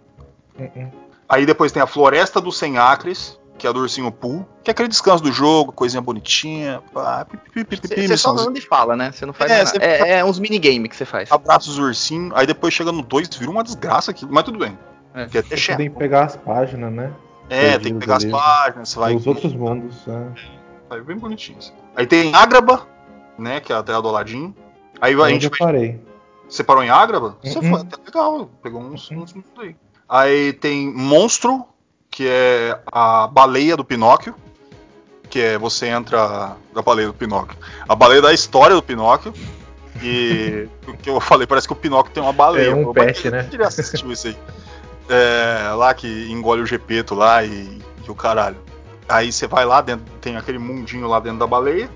[0.59, 0.91] Uh-uh.
[1.29, 4.71] Aí depois tem a Floresta dos 100 Acres, que é a do Ursinho Poo, que
[4.71, 6.83] é aquele descanso do jogo, coisinha bonitinha.
[7.97, 9.12] Você só anda e fala, né?
[9.12, 9.79] Você não faz É, nada.
[9.85, 11.31] É, é uns minigame que você faz.
[11.33, 12.33] Abraços ursinho.
[12.35, 14.27] Aí depois chega no 2, vira uma desgraça aqui.
[14.29, 14.79] Mas tudo bem.
[15.14, 15.23] É.
[15.23, 15.79] É até Você chefe.
[15.79, 17.12] tem que pegar as páginas, né?
[17.49, 19.14] É, tem que pegar as páginas, você vai.
[19.14, 20.05] Os outros mundos.
[20.07, 20.33] né?
[20.88, 21.59] Vai bem bonitinho.
[21.59, 21.73] assim.
[21.95, 22.87] Aí tem Ágraba,
[23.38, 23.61] né?
[23.61, 24.55] Que é a terra do Aladim.
[25.01, 26.01] Aí a Onde gente eu parei.
[26.49, 27.37] Você parou em Ágraba?
[27.42, 27.71] Você Uhum.
[27.71, 29.75] foi até legal, pegou uns, uns minutos aí.
[30.09, 31.64] Aí tem Monstro,
[32.16, 34.35] que é a baleia do Pinóquio.
[35.29, 36.57] Que é você entra.
[36.74, 37.59] A baleia do Pinóquio.
[37.87, 39.35] A baleia da história do Pinóquio.
[40.02, 42.70] E o que eu falei, parece que o Pinóquio tem uma baleia.
[42.70, 43.46] É um pet, né?
[43.52, 44.38] Ele assistiu isso aí.
[45.11, 48.57] É, lá que engole o Gepeto lá e, e o caralho.
[49.07, 51.90] Aí você vai lá dentro, tem aquele mundinho lá dentro da baleia.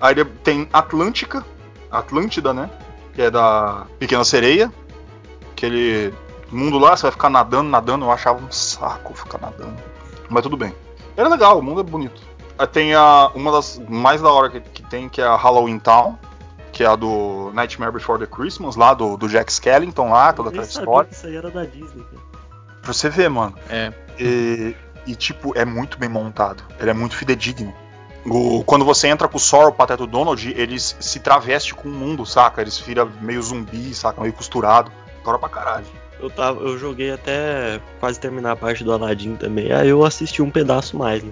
[0.00, 1.44] Aí tem Atlântica,
[1.90, 2.70] Atlântida, né?
[3.14, 4.72] Que é da Pequena Sereia.
[5.50, 6.14] Aquele
[6.50, 8.04] mundo lá, você vai ficar nadando, nadando.
[8.04, 9.76] Eu achava um saco ficar nadando.
[10.28, 10.74] Mas tudo bem.
[11.16, 12.20] Era legal, o mundo é bonito.
[12.58, 15.78] Aí tem a, uma das mais da hora que, que tem, que é a Halloween
[15.78, 16.18] Town.
[16.72, 20.50] Que é a do Nightmare Before the Christmas, lá do, do Jack Skellington lá, toda
[20.50, 21.08] aquela história.
[21.10, 22.22] isso aí era da Disney, cara.
[22.82, 23.54] Pra você ver, mano.
[23.70, 23.92] É.
[24.18, 26.62] E, e, tipo, é muito bem montado.
[26.78, 27.72] Ele é muito fidedigno.
[28.26, 31.92] O- quando você entra com o Sora, o Pateta Donald, eles se travestem com o
[31.92, 32.60] mundo, saca?
[32.60, 34.20] Eles viram meio zumbi, saca?
[34.20, 34.92] Meio costurado.
[35.24, 35.86] Tora pra caralho.
[36.20, 39.70] Eu, tava, eu joguei até quase terminar a parte do Aladdin também.
[39.72, 41.30] Aí eu assisti um pedaço mais, né?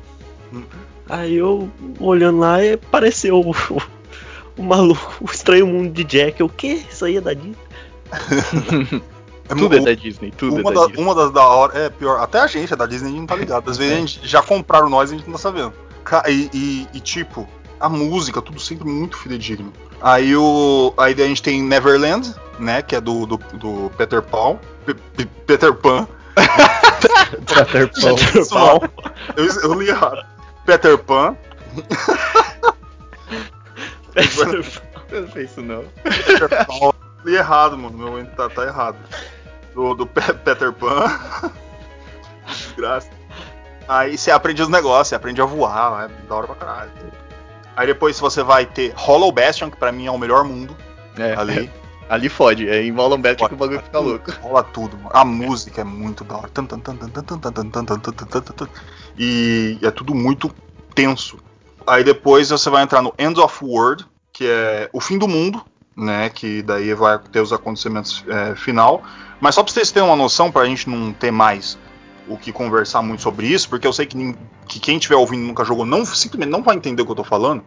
[1.09, 3.83] Aí eu, olhando lá, e apareceu o, o,
[4.59, 6.41] o maluco, o estranho mundo de Jack.
[6.41, 6.83] Eu, o quê?
[6.91, 7.57] Isso aí é da Disney?
[9.47, 11.03] É Tudo é mu- da Disney, tudo uma, é da da- Disney.
[11.05, 11.79] uma das da hora.
[11.79, 12.19] É pior.
[12.19, 13.71] Até a gente é da Disney a gente não tá ligado.
[13.71, 15.75] Às vezes a gente já compraram nós e a gente não tá sabendo.
[16.27, 17.47] E, e- e, tipo,
[17.79, 19.71] a música, tudo sempre muito fidedigno.
[20.01, 20.95] Aí o.
[20.97, 22.81] Aí a gente tem Neverland, né?
[22.81, 24.57] Que é do, do, do Peter Pan.
[25.47, 26.07] Peter Pan.
[27.47, 28.55] Peter Pan.
[28.55, 28.81] Não.
[29.37, 30.25] Eu, eu li errado.
[30.67, 31.37] Peter Pan.
[35.11, 35.85] Eu não sei isso não.
[36.03, 36.93] Peter Pan.
[37.25, 37.97] li errado, mano.
[37.97, 38.97] Meu ente tá, tá errado.
[39.75, 41.21] Do, do Pe- Peter Pan.
[42.47, 43.09] Desgraça.
[43.87, 46.91] Aí você aprende os negócios, você aprende a voar, é da hora pra caralho.
[47.77, 50.75] Aí depois você vai ter Hollow Bastion, que pra mim é o melhor mundo
[51.19, 51.71] É, ali.
[52.09, 54.31] Ali fode, é em Molenbeek que o bagulho fica louco.
[54.43, 55.11] Rola tudo, mano.
[55.13, 56.51] A música é muito da hora.
[59.19, 60.55] E é tudo muito
[60.95, 61.39] tenso.
[61.87, 65.63] Aí depois você vai entrar no End of World, que é o fim do mundo,
[65.97, 66.29] né?
[66.29, 69.03] Que daí vai ter os acontecimentos é, final.
[69.41, 71.79] Mas só pra vocês terem uma noção, pra gente não ter mais
[72.29, 74.35] o que conversar muito sobre isso, porque eu sei que,
[74.67, 77.25] que quem estiver ouvindo nunca jogou, não, simplesmente não vai entender o que eu tô
[77.25, 77.63] falando.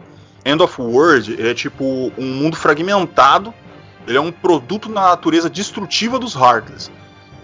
[0.46, 3.54] End of World é tipo um mundo fragmentado
[4.08, 6.90] ele é um produto na natureza destrutiva dos Heartless.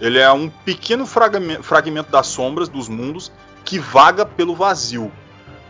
[0.00, 3.30] Ele é um pequeno fragme- fragmento das sombras dos mundos
[3.64, 5.10] que vaga pelo vazio.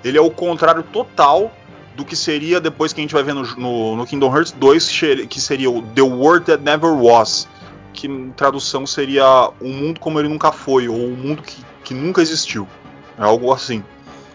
[0.03, 1.53] Ele é o contrário total
[1.97, 4.89] do que seria depois que a gente vai ver no, no- no Kingdom Hearts 2,
[5.29, 7.47] que seria o The World That Never Was,
[7.93, 11.95] que em tradução seria um mundo como ele nunca foi, ou um mundo que, que
[11.95, 12.67] nunca existiu.
[13.19, 13.85] É algo assim.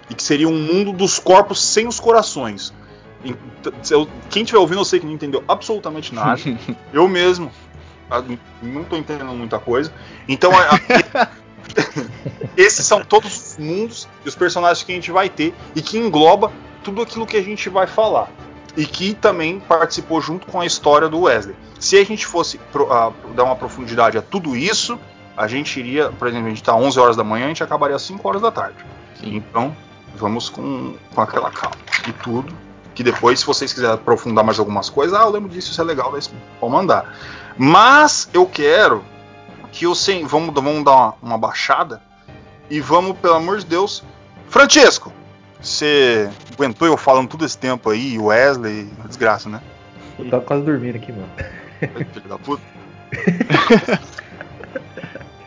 [0.10, 2.74] E que seria um mundo dos corpos sem os corações.
[3.91, 6.39] Eu- Quem estiver ouvindo, eu sei que não entendeu absolutamente nada.
[6.93, 7.51] Eu mesmo
[8.10, 8.23] ah,
[8.62, 9.93] não tô entendendo muita coisa.
[10.27, 10.75] Então, a-
[11.23, 11.27] a-
[12.58, 15.97] esses são todos os mundos e os personagens que a gente vai ter e que
[15.97, 16.51] engloba
[16.84, 18.29] tudo aquilo que a gente vai falar.
[18.77, 21.55] E que também participou junto com a história do Wesley.
[21.79, 24.97] Se a gente fosse pro- ah, dar uma profundidade a tudo isso,
[25.36, 27.95] a gente iria, por exemplo, a gente tá 11 horas da manhã, a gente acabaria
[27.95, 28.77] às 5 horas da tarde.
[29.19, 29.36] Sim.
[29.36, 29.75] Então,
[30.15, 31.75] vamos com, com aquela calma
[32.08, 32.53] e tudo.
[32.99, 35.85] Que depois, se vocês quiserem aprofundar mais algumas coisas, ah, eu lembro disso, isso é
[35.85, 36.21] legal, daí
[36.59, 37.15] pode mandar.
[37.57, 39.05] Mas eu quero
[39.71, 42.01] que eu sei, vamos, vamos dar uma, uma baixada
[42.69, 44.03] e vamos, pelo amor de Deus,
[44.49, 45.13] Francesco,
[45.62, 49.62] você aguentou eu falando todo esse tempo aí, Wesley, desgraça, né?
[50.19, 51.29] Eu tava quase dormindo aqui, mano.
[52.12, 52.63] Filho da puta.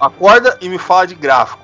[0.00, 1.60] Acorda e me fala de gráfico.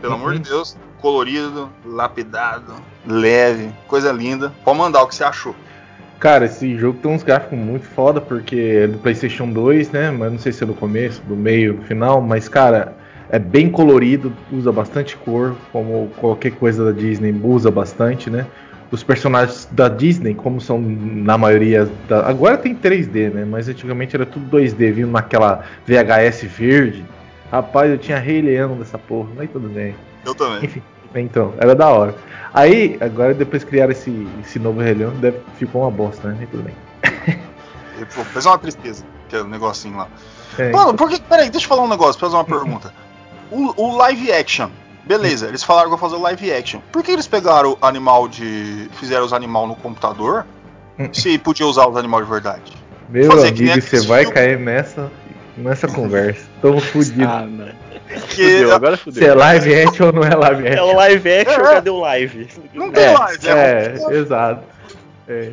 [0.00, 2.76] Pelo amor de Deus, colorido, lapidado,
[3.06, 4.52] leve, coisa linda.
[4.64, 5.54] Pode mandar o que você achou.
[6.18, 10.10] Cara, esse jogo tem uns gráficos muito foda, porque é do PlayStation 2, né?
[10.10, 12.20] Mas não sei se é do começo, do meio, do final.
[12.20, 12.96] Mas, cara,
[13.28, 18.46] é bem colorido, usa bastante cor, como qualquer coisa da Disney usa bastante, né?
[18.90, 21.90] Os personagens da Disney, como são na maioria.
[22.08, 22.28] Da...
[22.28, 23.44] Agora tem 3D, né?
[23.44, 27.04] Mas antigamente era tudo 2D, vindo naquela VHS verde,
[27.52, 29.94] Rapaz, eu tinha Rei Leão dessa porra, mas tudo bem.
[30.24, 30.64] Eu também.
[30.64, 30.82] Enfim,
[31.20, 32.14] então, era da hora.
[32.54, 36.36] Aí, agora depois criaram esse, esse novo Rei Leão, deve, ficou uma bosta, né?
[36.40, 36.74] Mas tudo bem.
[38.14, 40.08] Pô, fez uma tristeza, aquele negocinho lá.
[40.58, 41.20] É, Mano, por que.
[41.20, 42.92] Peraí, deixa eu falar um negócio, fazer uma pergunta.
[43.50, 44.68] O, o live action,
[45.04, 46.80] beleza, eles falaram que vão fazer o live action.
[46.90, 48.88] Por que eles pegaram o animal de.
[48.94, 50.44] fizeram os animais no computador?
[51.12, 52.82] Se podia usar os animais de verdade?
[53.08, 54.34] meu fazer que amigo, você vai filmes.
[54.34, 55.10] cair nessa,
[55.56, 56.46] nessa conversa.
[56.60, 57.24] Tamo fudido.
[57.24, 57.46] Ah,
[58.20, 59.34] Porque Fudeu, agora Se é fudeu.
[59.36, 60.84] live action ou não é live É action?
[60.86, 61.74] o live action, É.
[61.74, 62.48] cadê o live?
[62.74, 64.62] não tem É, live, é, é, exato.
[65.28, 65.52] É.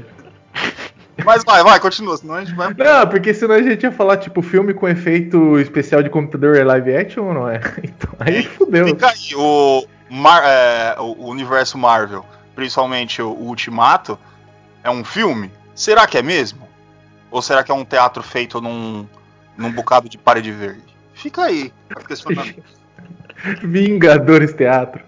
[1.25, 2.73] Mas vai, vai, continua, senão a gente vai.
[2.73, 6.63] Não, porque senão a gente ia falar, tipo, filme com efeito especial de computador é
[6.63, 7.59] live action ou não é?
[7.83, 8.87] Então, aí fudeu.
[8.87, 14.17] Fica aí, o, Mar- é, o universo Marvel, principalmente o, o Ultimato,
[14.83, 15.51] é um filme?
[15.75, 16.67] Será que é mesmo?
[17.29, 19.05] Ou será que é um teatro feito num,
[19.57, 20.88] num bocado de parede verde?
[21.19, 21.71] Fica aí.
[23.63, 25.03] Vingadores Teatro.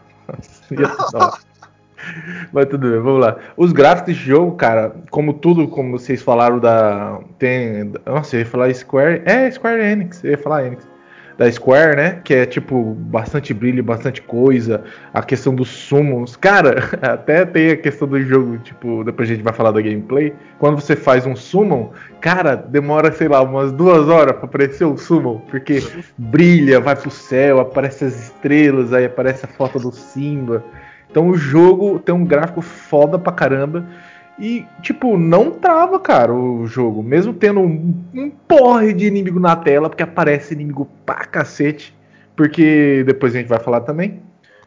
[2.52, 3.38] Mas tudo bem, vamos lá.
[3.56, 7.20] Os gráficos desse jogo, cara, como tudo, como vocês falaram da.
[7.38, 7.92] Tem.
[8.06, 9.22] Nossa, eu ia falar Square.
[9.26, 10.91] É, Square Enix, eu ia falar Enix.
[11.42, 12.22] Da Square, né?
[12.24, 14.84] Que é tipo bastante brilho, bastante coisa.
[15.12, 16.36] A questão dos summons.
[16.36, 20.36] Cara, até tem a questão do jogo, tipo, depois a gente vai falar da gameplay.
[20.60, 24.96] Quando você faz um summon, cara, demora, sei lá, umas duas horas pra aparecer o
[24.96, 25.40] summon.
[25.50, 25.82] Porque
[26.16, 30.64] brilha, vai pro céu, aparece as estrelas, aí aparece a foto do Simba.
[31.10, 33.84] Então o jogo tem um gráfico foda pra caramba.
[34.42, 37.04] E, tipo, não trava, cara, o jogo.
[37.04, 41.96] Mesmo tendo um, um porre de inimigo na tela, porque aparece inimigo pra cacete.
[42.36, 44.20] Porque depois a gente vai falar também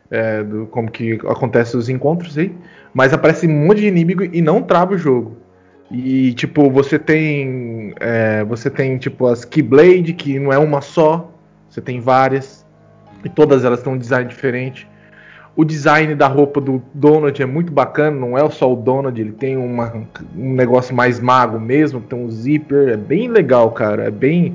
[0.09, 2.55] é, do como que acontece os encontros aí.
[2.95, 5.39] Mas aparece um monte de inimigo e não trava o jogo.
[5.91, 7.95] E, tipo, você tem.
[7.99, 11.33] é, você tem, tipo, as Keyblade, que não é uma só.
[11.69, 12.65] Você tem várias.
[13.25, 14.89] E todas elas têm um design diferente.
[15.57, 19.31] O design da roupa do Donald é muito bacana, não é só o Donald, ele
[19.33, 19.93] tem uma-
[20.37, 24.05] um negócio mais mago mesmo, tem um zíper, é bem legal, cara.
[24.05, 24.55] É bem.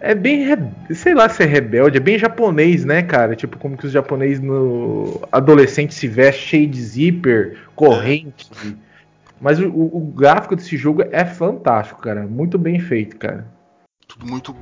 [0.00, 0.46] É bem.
[0.90, 3.34] Sei lá se é rebelde, é bem japonês, né, cara?
[3.34, 5.20] Tipo, como que os japoneses no.
[5.32, 8.48] Adolescente se veste cheio de zíper, corrente.
[9.40, 12.26] Mas o, o- o gráfico desse jogo é fantástico, cara.
[12.26, 13.46] Muito bem feito, cara.
[14.06, 14.54] Tudo muito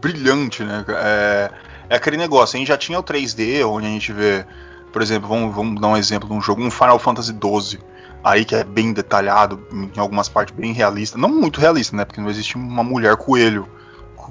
[0.00, 0.84] brilhante, né?
[0.88, 1.50] É,
[1.90, 4.44] é aquele negócio, a gente já tinha o 3D, onde a gente vê,
[4.92, 7.80] por exemplo, vamos, vamos dar um exemplo de um jogo, um Final Fantasy XII,
[8.22, 12.04] aí que é bem detalhado, em algumas partes bem realista, não muito realista, né?
[12.04, 13.68] Porque não existe uma mulher coelho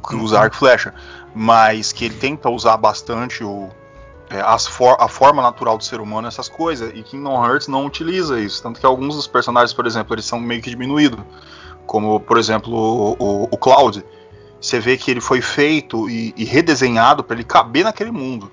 [0.07, 0.93] que usa arco e flecha,
[1.35, 3.69] mas que ele tenta usar bastante o,
[4.29, 7.85] é, as for- a forma natural do ser humano, essas coisas, e Kingdom Hearts não
[7.85, 11.19] utiliza isso, tanto que alguns dos personagens, por exemplo, eles são meio que diminuídos,
[11.85, 14.03] como, por exemplo, o, o, o Cloud,
[14.59, 18.49] você vê que ele foi feito e, e redesenhado para ele caber naquele mundo,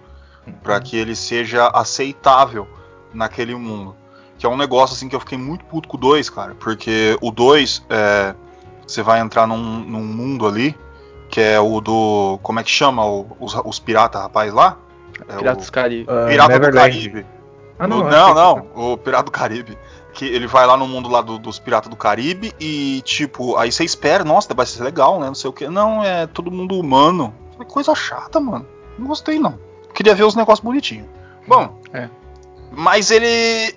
[0.62, 2.66] para que ele seja aceitável
[3.12, 3.94] naquele mundo.
[4.38, 7.16] Que é um negócio assim que eu fiquei muito puto com o 2, cara, porque
[7.20, 8.34] o 2 é,
[8.86, 10.76] você vai entrar num, num mundo ali
[11.30, 12.38] que é o do.
[12.42, 13.04] Como é que chama?
[13.04, 14.78] o- os, os piratas, rapaz, lá?
[15.28, 16.06] É Piratas o, Caribe.
[16.08, 16.94] Ah, Pirata do Neverland.
[16.94, 17.26] Caribe.
[17.78, 19.78] Ah, não, não, não, achei não, que- o Pirata do Caribe.
[20.14, 23.70] Que ele vai lá no mundo lá do- dos Piratas do Caribe e, tipo, aí
[23.70, 25.26] você espera, nossa, vai ser legal, né?
[25.26, 25.68] Não sei o que.
[25.68, 27.34] Não, é todo mundo humano.
[27.58, 28.66] Que coisa chata, mano.
[28.98, 29.58] Não gostei, não.
[29.94, 31.08] Queria ver os negócios bonitinhos.
[31.46, 31.80] Bom.
[31.92, 32.08] É.
[32.70, 33.74] Mas ele.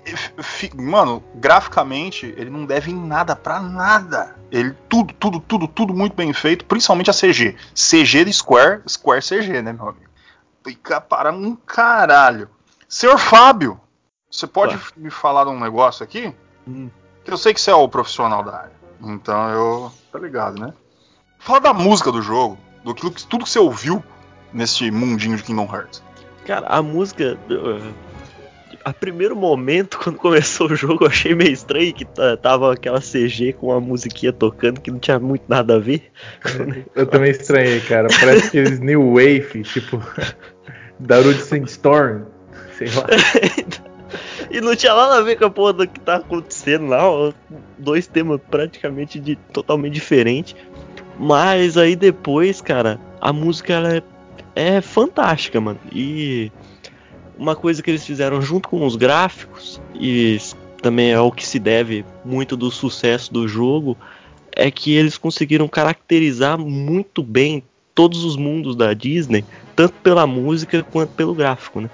[0.74, 4.36] Mano, graficamente, ele não deve em nada pra nada.
[4.50, 7.56] Ele, tudo, tudo, tudo, tudo muito bem feito, principalmente a CG.
[7.74, 10.06] CG de Square, Square CG, né, meu amigo?
[10.64, 12.48] Fica para um caralho.
[12.88, 13.80] Senhor Fábio,
[14.30, 14.84] você pode Tá.
[14.96, 16.32] me falar de um negócio aqui?
[16.68, 16.90] Hum.
[17.24, 18.72] Que eu sei que você é o profissional da área.
[19.00, 19.92] Então eu.
[20.12, 20.72] Tá ligado, né?
[21.38, 24.04] Fala da música do jogo, do que tudo que você ouviu
[24.52, 26.02] nesse mundinho de Kingdom Hearts.
[26.46, 27.38] Cara, a música.
[27.50, 27.92] uh,
[28.84, 33.00] A primeiro momento, quando começou o jogo, eu achei meio estranho que ta- tava aquela
[33.00, 36.10] CG com a musiquinha tocando que não tinha muito nada a ver.
[36.94, 38.08] Eu também estranhei, cara.
[38.20, 40.02] Parece aqueles New Wave, tipo.
[40.98, 42.22] Darude Sandstorm.
[42.78, 43.06] Sei lá.
[44.50, 47.08] e não tinha nada a ver com a porra do que tá acontecendo lá.
[47.08, 47.32] ó,
[47.78, 50.54] Dois temas praticamente de, totalmente diferentes.
[51.18, 54.02] Mas aí depois, cara, a música ela é,
[54.54, 55.78] é fantástica, mano.
[55.92, 56.50] E
[57.38, 60.38] uma coisa que eles fizeram junto com os gráficos, e
[60.80, 63.96] também é o que se deve muito do sucesso do jogo,
[64.54, 67.62] é que eles conseguiram caracterizar muito bem
[67.94, 69.44] todos os mundos da Disney,
[69.76, 71.90] tanto pela música quanto pelo gráfico, né?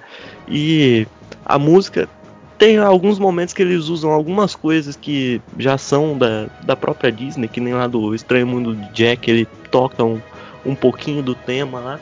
[0.48, 1.06] E
[1.44, 2.08] a música
[2.56, 7.46] tem alguns momentos que eles usam algumas coisas que já são da, da própria Disney,
[7.46, 10.20] que nem lá do Estranho Mundo de Jack, ele toca um,
[10.66, 12.00] um pouquinho do tema lá.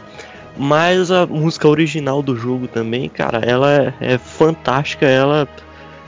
[0.56, 5.46] Mas a música original do jogo também, cara, ela é, é fantástica, ela,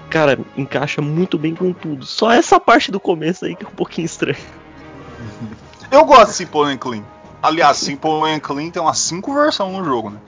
[0.09, 2.07] cara, encaixa muito bem com tudo.
[2.07, 4.38] Só essa parte do começo aí que é um pouquinho estranha.
[5.90, 7.03] Eu gosto de Simple and Clean.
[7.42, 10.18] Aliás, Simple and Clean tem umas cinco versões no jogo, né?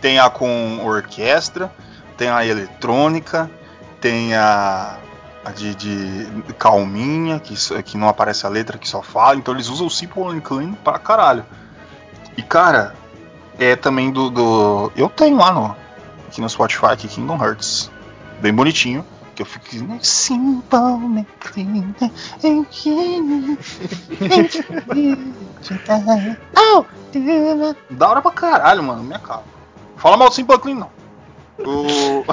[0.00, 1.72] Tem a com orquestra,
[2.16, 3.50] tem a eletrônica,
[4.00, 4.98] tem a,
[5.44, 6.26] a de, de
[6.58, 9.36] calminha, que, que não aparece a letra, que só fala.
[9.36, 11.46] Então eles usam o Simple and Clean pra caralho.
[12.36, 12.94] E cara,
[13.58, 14.30] é também do.
[14.30, 15.76] do- eu tenho lá no,
[16.28, 17.90] aqui no Spotify, aqui, Kingdom Hearts.
[18.40, 19.04] Bem bonitinho.
[19.34, 19.84] Que eu fico.
[19.84, 20.62] né, Simple
[21.40, 21.94] clean,
[26.56, 26.84] Oh,
[27.90, 29.02] da hora pra caralho, mano.
[29.02, 29.42] Minha cara.
[29.96, 30.90] Fala mal do Simple Clean, não.
[31.58, 32.24] O...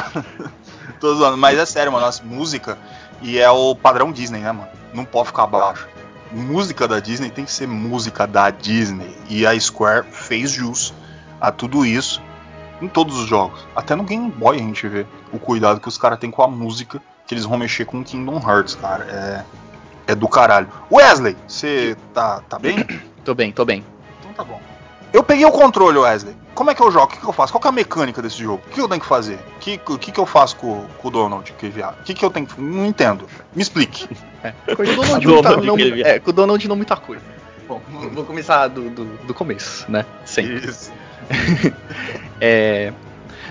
[1.00, 2.06] Tô zoando, mas é sério, mano.
[2.06, 2.78] As música
[3.22, 4.70] e é o padrão Disney, né, mano?
[4.94, 5.88] Não pode ficar abaixo.
[6.32, 9.16] Música da Disney tem que ser música da Disney.
[9.30, 10.94] E a Square fez jus
[11.44, 12.22] a tudo isso
[12.82, 13.68] em todos os jogos.
[13.76, 16.48] Até no Game Boy a gente vê o cuidado que os caras têm com a
[16.48, 19.04] música que eles vão mexer com Kingdom Hearts, cara.
[20.08, 20.70] É, é do caralho.
[20.90, 22.86] Wesley, você tá, tá bem?
[23.26, 23.84] Tô bem, tô bem.
[24.20, 24.62] Então tá bom.
[25.12, 26.36] Eu peguei o controle, Wesley.
[26.56, 27.06] Como é que eu jogo?
[27.06, 27.52] O que, que eu faço?
[27.52, 28.62] Qual que é a mecânica desse jogo?
[28.66, 29.36] O que eu tenho que fazer?
[29.36, 32.00] O que, que, que eu faço com, com o Donald, que é viado?
[32.00, 32.60] O que, que eu tenho que.
[32.60, 33.28] Não entendo.
[33.56, 34.08] Me explique.
[34.76, 37.24] Com o Donald, Donald, não, tá- é, com o Donald não muita coisa.
[37.68, 37.82] Bom,
[38.14, 40.06] vou começar do, do, do começo, né?
[40.26, 40.68] Sempre.
[40.68, 40.92] Isso.
[42.46, 42.92] É,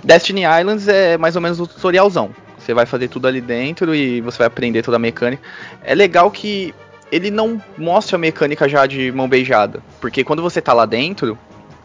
[0.04, 2.30] Destiny Islands é mais ou menos o tutorialzão.
[2.58, 5.42] Você vai fazer tudo ali dentro e você vai aprender toda a mecânica.
[5.82, 6.74] É legal que
[7.10, 9.82] ele não mostra a mecânica já de mão beijada.
[10.00, 11.38] Porque quando você tá lá dentro,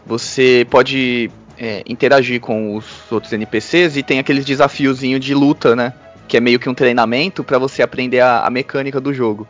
[0.06, 5.92] você pode é, interagir com os outros NPCs e tem aqueles desafiozinhos de luta, né?
[6.26, 9.48] Que é meio que um treinamento pra você aprender a, a mecânica do jogo.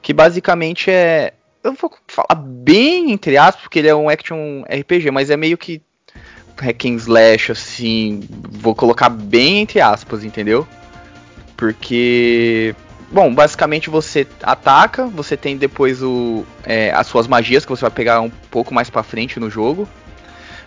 [0.00, 1.34] Que basicamente é.
[1.62, 5.56] Eu vou falar bem entre aspas, porque ele é um action RPG, mas é meio
[5.56, 5.82] que
[6.58, 10.66] hack and slash, assim, vou colocar bem entre aspas, entendeu?
[11.56, 12.74] Porque,
[13.10, 17.90] bom, basicamente você ataca, você tem depois o, é, as suas magias que você vai
[17.90, 19.88] pegar um pouco mais pra frente no jogo.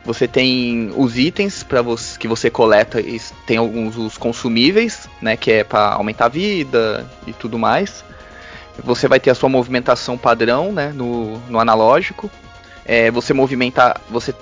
[0.04, 3.00] Você tem os itens para você, que você coleta,
[3.46, 8.04] tem alguns os consumíveis, né, que é para aumentar a vida e tudo mais.
[8.84, 12.30] Você vai ter a sua movimentação padrão, né, no, no analógico.
[12.86, 14.34] É, você movimenta, você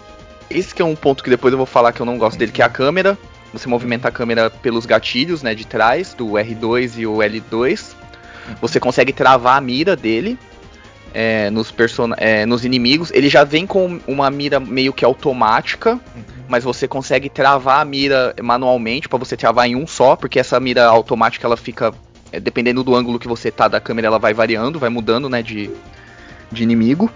[0.49, 2.61] esse é um ponto que depois eu vou falar que eu não gosto dele, que
[2.61, 3.17] é a câmera.
[3.51, 7.95] Você movimenta a câmera pelos gatilhos, né, de trás, do R2 e o L2.
[8.61, 10.37] Você consegue travar a mira dele
[11.13, 13.11] é, nos, person é, nos inimigos.
[13.11, 15.99] Ele já vem com uma mira meio que automática,
[16.47, 20.59] mas você consegue travar a mira manualmente para você travar em um só, porque essa
[20.59, 21.93] mira automática ela fica
[22.39, 25.69] dependendo do ângulo que você tá da câmera, ela vai variando, vai mudando, né, de,
[26.51, 27.09] de inimigo.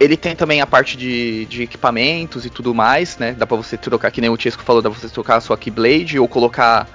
[0.00, 3.32] Ele tem também a parte de, de equipamentos e tudo mais, né?
[3.32, 5.56] Dá pra você trocar, que nem o Chesco falou, dá pra você trocar a sua
[5.56, 6.88] Keyblade ou colocar.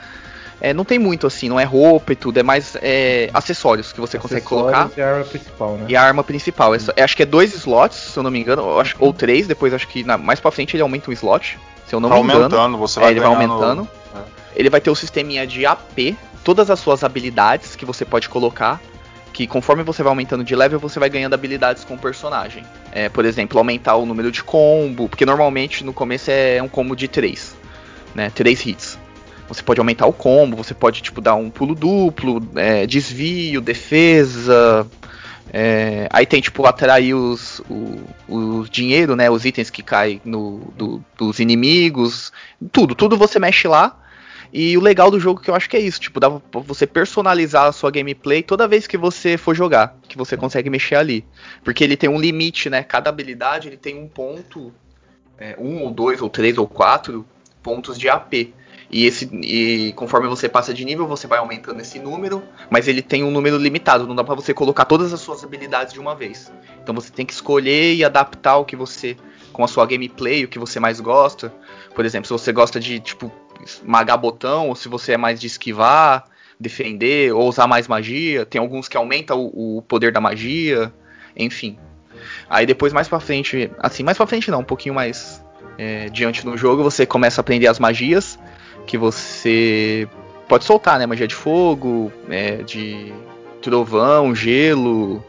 [0.62, 4.02] É, não tem muito assim, não é roupa e tudo, é mais é, acessórios que
[4.02, 4.88] você consegue colocar.
[4.88, 5.86] Acessórios e a arma principal, né?
[5.88, 6.76] E a arma principal.
[6.76, 9.14] É só- é, acho que é dois slots, se eu não me engano, acho- ou
[9.14, 11.58] três, depois acho que na- mais pra frente ele aumenta um slot,
[11.88, 12.40] se eu não Tá me engano.
[12.44, 13.88] aumentando, você É, vai ele vai aumentando.
[14.14, 14.20] É.
[14.58, 18.80] Ele vai ter o sisteminha de AP, todas as suas habilidades que você pode colocar.
[19.32, 22.64] Que conforme você vai aumentando de level, você vai ganhando habilidades com o personagem.
[22.92, 26.96] É, por exemplo, aumentar o número de combo, porque normalmente no começo é um combo
[26.96, 27.56] de 3,
[28.16, 28.32] né?
[28.34, 28.98] 3 hits.
[29.48, 34.86] Você pode aumentar o combo, você pode tipo dar um pulo duplo, é, desvio, defesa.
[35.54, 39.30] é, aí tem tipo atrair os, o, o dinheiro, né?
[39.30, 42.32] Os itens que caem no, do- dos inimigos.
[42.72, 43.96] Tudo, tudo você mexe lá.
[44.52, 46.88] E o legal do jogo que eu acho que é isso, tipo, dá pra você
[46.88, 51.24] personalizar a sua gameplay toda vez que você for jogar, que você consegue mexer ali.
[51.64, 52.82] Porque ele tem um limite, né?
[52.82, 54.74] Cada habilidade ele tem um ponto,
[55.38, 57.26] é, um ou dois ou três ou quatro
[57.62, 58.54] pontos de AP.
[58.92, 62.42] E, esse, e conforme você passa de nível, você vai aumentando esse número,
[62.72, 65.94] mas ele tem um número limitado, não dá pra você colocar todas as suas habilidades
[65.94, 66.52] de uma vez.
[66.82, 69.16] Então você tem que escolher e adaptar o que você,
[69.54, 71.54] com a sua gameplay, o que você mais gosta.
[71.94, 73.32] Por exemplo, se você gosta de, tipo,
[73.64, 76.26] esmagar botão, ou se você é mais de esquivar,
[76.60, 78.46] defender, ou usar mais magia.
[78.46, 80.94] Tem alguns que aumentam o, o poder da magia,
[81.36, 81.78] enfim.
[82.50, 85.44] Aí depois, mais pra frente, assim, mais pra frente não, um pouquinho mais
[85.78, 88.38] é, diante no jogo, você começa a aprender as magias,
[88.86, 90.08] que você
[90.48, 91.06] pode soltar, né?
[91.06, 93.14] Magia de fogo, é, de
[93.62, 95.24] trovão, gelo,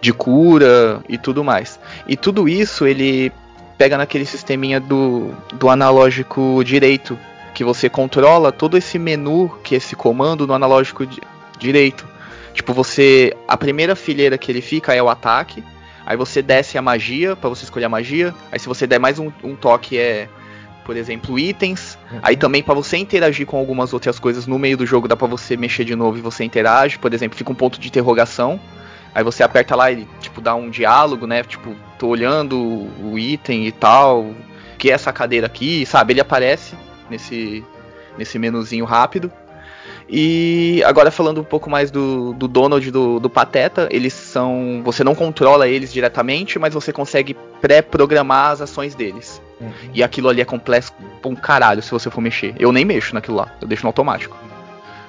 [0.00, 1.78] de cura e tudo mais.
[2.06, 3.32] E tudo isso ele
[3.78, 7.18] pega naquele sisteminha do, do analógico direito,
[7.60, 11.20] que você controla todo esse menu, que é esse comando no analógico di-
[11.58, 12.08] direito.
[12.54, 13.36] Tipo, você.
[13.46, 15.62] A primeira fileira que ele fica é o ataque.
[16.06, 18.34] Aí você desce a magia para você escolher a magia.
[18.50, 20.26] Aí se você der mais um, um toque é,
[20.86, 21.98] por exemplo, itens.
[22.10, 22.20] Uhum.
[22.22, 25.26] Aí também para você interagir com algumas outras coisas no meio do jogo dá para
[25.26, 26.98] você mexer de novo e você interage.
[26.98, 28.58] Por exemplo, fica um ponto de interrogação.
[29.14, 31.42] Aí você aperta lá e tipo dá um diálogo, né?
[31.42, 34.30] Tipo, tô olhando o item e tal.
[34.78, 36.14] Que é essa cadeira aqui, sabe?
[36.14, 36.74] Ele aparece
[37.10, 37.64] nesse
[38.16, 39.30] nesse menuzinho rápido.
[40.12, 44.82] E agora falando um pouco mais do, do Donald e do, do Pateta, eles são.
[44.84, 49.40] Você não controla eles diretamente, mas você consegue pré-programar as ações deles.
[49.60, 49.70] Uhum.
[49.94, 50.92] E aquilo ali é complexo
[51.22, 52.54] pra um caralho se você for mexer.
[52.58, 54.36] Eu nem mexo naquilo lá, eu deixo no automático.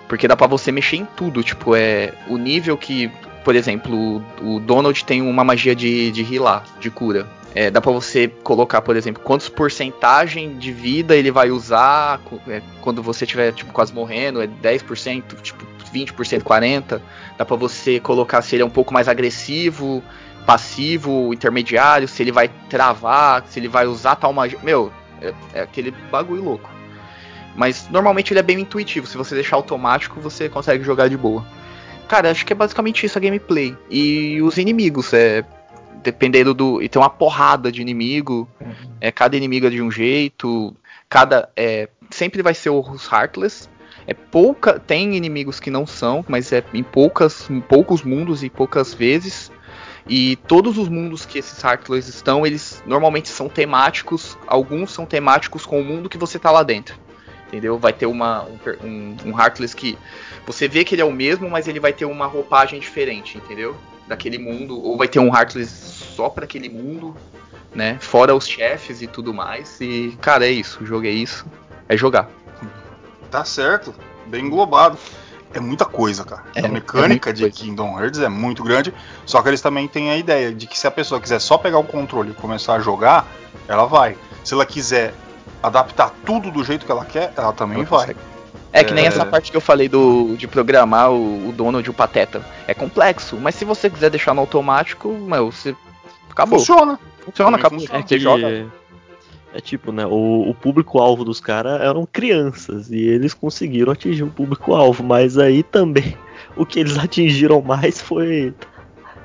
[0.07, 2.13] Porque dá pra você mexer em tudo, tipo, é.
[2.27, 3.09] O nível que.
[3.43, 7.25] Por exemplo, o, o Donald tem uma magia de, de healar, de cura.
[7.53, 12.61] É, dá pra você colocar, por exemplo, quantos porcentagem de vida ele vai usar é,
[12.81, 17.01] quando você estiver tipo, quase morrendo, é 10%, tipo 20%, 40%.
[17.37, 20.01] Dá pra você colocar se ele é um pouco mais agressivo,
[20.45, 24.59] passivo, intermediário, se ele vai travar, se ele vai usar tal magia.
[24.63, 24.91] Meu,
[25.21, 26.69] é, é aquele bagulho louco.
[27.55, 31.45] Mas normalmente ele é bem intuitivo, se você deixar automático, você consegue jogar de boa.
[32.07, 33.75] Cara, acho que é basicamente isso a gameplay.
[33.89, 35.43] E os inimigos, é.
[36.03, 36.81] Dependendo do.
[36.81, 38.49] E tem uma porrada de inimigo.
[38.99, 40.75] É, cada inimigo é de um jeito.
[41.09, 41.49] Cada.
[41.55, 43.69] É, sempre vai ser os Heartless.
[44.07, 44.79] É pouca.
[44.79, 49.51] Tem inimigos que não são, mas é em poucas, em poucos mundos e poucas vezes.
[50.07, 54.37] E todos os mundos que esses Heartless estão, eles normalmente são temáticos.
[54.47, 56.99] Alguns são temáticos com o mundo que você tá lá dentro.
[57.47, 57.77] Entendeu?
[57.77, 59.97] Vai ter uma, um, um, um Heartless que
[60.45, 63.75] você vê que ele é o mesmo, mas ele vai ter uma roupagem diferente, entendeu?
[64.11, 64.77] Daquele mundo.
[64.77, 65.69] Ou vai ter um Heartless
[66.15, 67.15] só pra aquele mundo,
[67.73, 67.97] né?
[68.01, 69.79] Fora os chefes e tudo mais.
[69.79, 70.83] E, cara, é isso.
[70.83, 71.45] O jogo é isso.
[71.87, 72.29] É jogar.
[73.29, 73.95] Tá certo,
[74.27, 74.97] bem englobado.
[75.53, 76.43] É muita coisa, cara.
[76.53, 77.55] É, a mecânica é de coisa.
[77.57, 78.93] Kingdom Hearts é muito grande,
[79.25, 81.79] só que eles também têm a ideia de que se a pessoa quiser só pegar
[81.79, 83.25] o controle e começar a jogar,
[83.69, 84.17] ela vai.
[84.43, 85.13] Se ela quiser
[85.63, 87.99] adaptar tudo do jeito que ela quer, ela também Ela vai.
[88.01, 88.19] consegue.
[88.73, 89.07] É que nem É.
[89.07, 92.45] essa parte que eu falei do de programar o, o Donald e o Pateta.
[92.67, 95.75] É complexo, mas se você quiser deixar no automático, meu, você.
[96.29, 96.59] Acabou.
[96.59, 96.97] Funciona.
[97.25, 97.79] Funciona, acabou.
[97.79, 97.99] funciona.
[97.99, 98.67] É Você que joga.
[99.53, 100.05] é tipo, né?
[100.05, 105.61] O, o público-alvo dos caras eram crianças e eles conseguiram atingir o público-alvo, mas aí
[105.63, 106.17] também
[106.55, 108.53] o que eles atingiram mais foi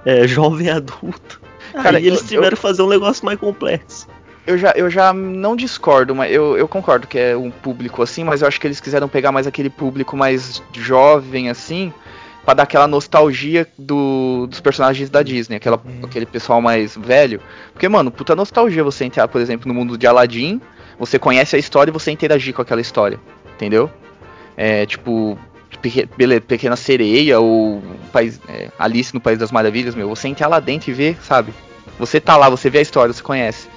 [0.05, 1.41] é, jovem adulto.
[1.73, 4.09] Cara, e eles eu- tiveram que fazer um negócio mais complexo.
[4.47, 8.23] Eu já, eu já não discordo, mas eu, eu concordo que é um público assim,
[8.23, 11.93] mas eu acho que eles quiseram pegar mais aquele público mais jovem, assim,
[12.45, 17.41] pra dar aquela nostalgia do, dos personagens da Disney, aquela, aquele pessoal mais velho.
[17.73, 20.61] Porque, mano, puta nostalgia você entrar, por exemplo, no mundo de Aladdin,
[20.97, 23.19] você conhece a história e você interagir com aquela história,
[23.57, 23.91] entendeu?
[24.57, 25.37] É, tipo,
[26.47, 27.83] Pequena Sereia ou
[28.13, 31.53] País- é, Alice no País das Maravilhas, meu, você entrar lá dentro e ver, sabe?
[31.99, 33.69] Você tá lá, você vê a história, você conhece.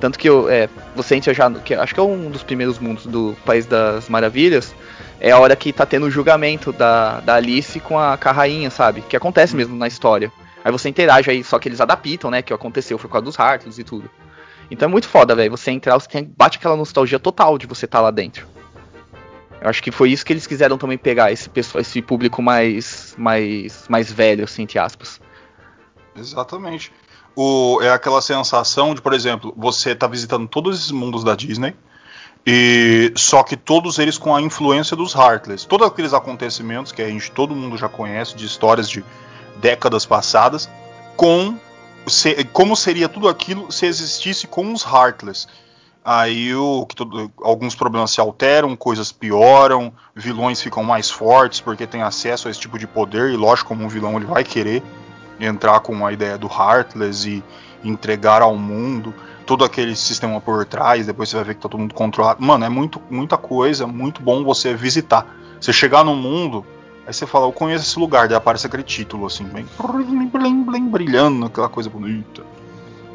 [0.00, 2.78] Tanto que eu, é, você entra já, no- que acho que é um dos primeiros
[2.78, 4.74] mundos do País das Maravilhas,
[5.20, 9.00] é a hora que tá tendo o julgamento da, da Alice com a, rainha, sabe?
[9.02, 10.30] Que acontece mesmo na história.
[10.64, 12.42] Aí você interage aí, só que eles adaptam, né?
[12.42, 14.08] Que aconteceu, foi por causa dos Heartless e tudo.
[14.70, 15.50] Então é muito foda, velho.
[15.50, 18.46] Você entrar, você tem, bate aquela nostalgia total de você estar lá dentro.
[19.60, 23.14] Eu acho que foi isso que eles quiseram também pegar, esse, pessoal, esse público mais,
[23.18, 25.20] mais, mais velho, assim, entre aspas.
[26.16, 26.92] Exatamente.
[27.40, 31.72] O, é aquela sensação de, por exemplo, você tá visitando todos esses mundos da Disney,
[32.44, 35.64] e só que todos eles com a influência dos Heartless.
[35.64, 39.04] Todos aqueles acontecimentos que a gente, todo mundo já conhece, de histórias de
[39.60, 40.68] décadas passadas,
[41.16, 41.56] com
[42.08, 45.46] se- como seria tudo aquilo se existisse com os Heartless.
[46.04, 52.02] Aí o, tudo- alguns problemas se alteram, coisas pioram, vilões ficam mais fortes porque tem
[52.02, 54.82] acesso a esse tipo de poder, e lógico, como um vilão ele vai querer
[55.40, 57.44] entrar com a ideia do Heartless e
[57.88, 59.14] entregar ao mundo
[59.48, 62.44] todo aquele sistema por trás, depois você vai ver que tá todo mundo controlado.
[62.44, 65.26] Mano, é muito, muita coisa, muito bom você visitar.
[65.58, 66.66] Você chegar no mundo,
[67.06, 69.64] aí você fala, eu conheço esse lugar, daí aparece aquele título assim, bem
[70.90, 72.42] brilhando, aquela coisa bonita.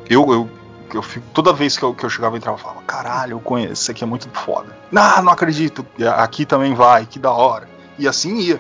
[0.09, 0.49] Eu, eu,
[0.91, 3.39] eu fico, toda vez que eu, que eu chegava e entrava, eu falava, caralho, eu
[3.39, 4.75] conheço, isso aqui é muito foda.
[4.95, 5.85] Ah, não acredito,
[6.17, 7.69] aqui também vai, que da hora.
[7.99, 8.59] E assim ia.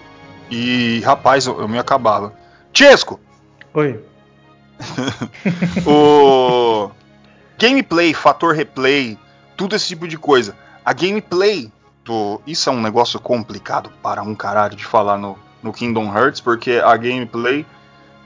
[0.51, 2.33] E, rapaz, eu, eu me acabava.
[2.71, 3.19] Chesco,
[3.73, 3.99] Oi.
[5.87, 6.91] o
[7.57, 9.17] gameplay, fator replay,
[9.57, 10.55] tudo esse tipo de coisa.
[10.85, 11.71] A gameplay,
[12.05, 16.39] do, isso é um negócio complicado para um caralho de falar no, no Kingdom Hearts,
[16.39, 17.65] porque a gameplay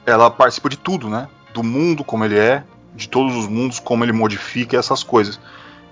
[0.06, 1.30] ela participa de tudo, né?
[1.54, 5.40] Do mundo como ele é, de todos os mundos como ele modifica essas coisas.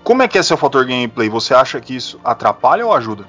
[0.03, 1.29] Como é que é seu fator gameplay?
[1.29, 3.25] Você acha que isso atrapalha ou ajuda?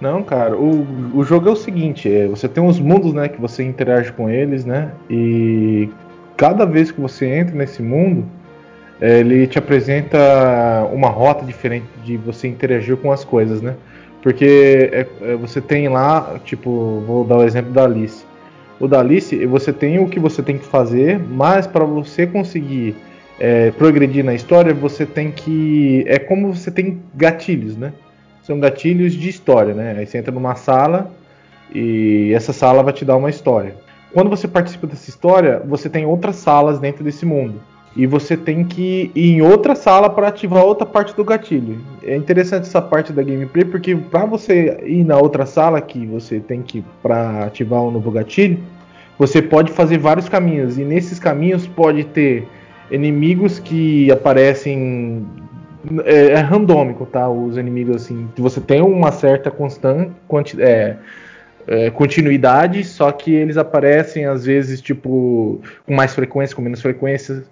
[0.00, 3.40] Não, cara, o, o jogo é o seguinte, é, você tem uns mundos, né, que
[3.40, 5.88] você interage com eles, né, e
[6.36, 8.26] cada vez que você entra nesse mundo,
[9.00, 10.18] é, ele te apresenta
[10.92, 13.74] uma rota diferente de você interagir com as coisas, né?
[14.22, 18.24] Porque é, é, você tem lá, tipo, vou dar o exemplo da Alice.
[18.80, 22.96] O da Alice, você tem o que você tem que fazer, mas para você conseguir
[23.38, 26.04] é, progredir na história, você tem que.
[26.06, 27.92] É como você tem gatilhos, né?
[28.44, 29.96] São gatilhos de história, né?
[29.98, 31.10] Aí você entra numa sala
[31.74, 33.74] e essa sala vai te dar uma história.
[34.12, 37.60] Quando você participa dessa história, você tem outras salas dentro desse mundo.
[37.96, 41.78] E você tem que ir em outra sala para ativar outra parte do gatilho.
[42.02, 46.38] É interessante essa parte da gameplay porque para você ir na outra sala que você
[46.38, 48.58] tem que para ativar um novo gatilho,
[49.18, 52.46] você pode fazer vários caminhos e nesses caminhos pode ter
[52.90, 55.24] inimigos que aparecem
[56.04, 57.28] é, é randômico, tá?
[57.28, 60.12] Os inimigos assim, você tem uma certa constante
[60.60, 60.96] é,
[61.66, 67.44] é, continuidade, só que eles aparecem às vezes tipo com mais frequência, com menos frequência.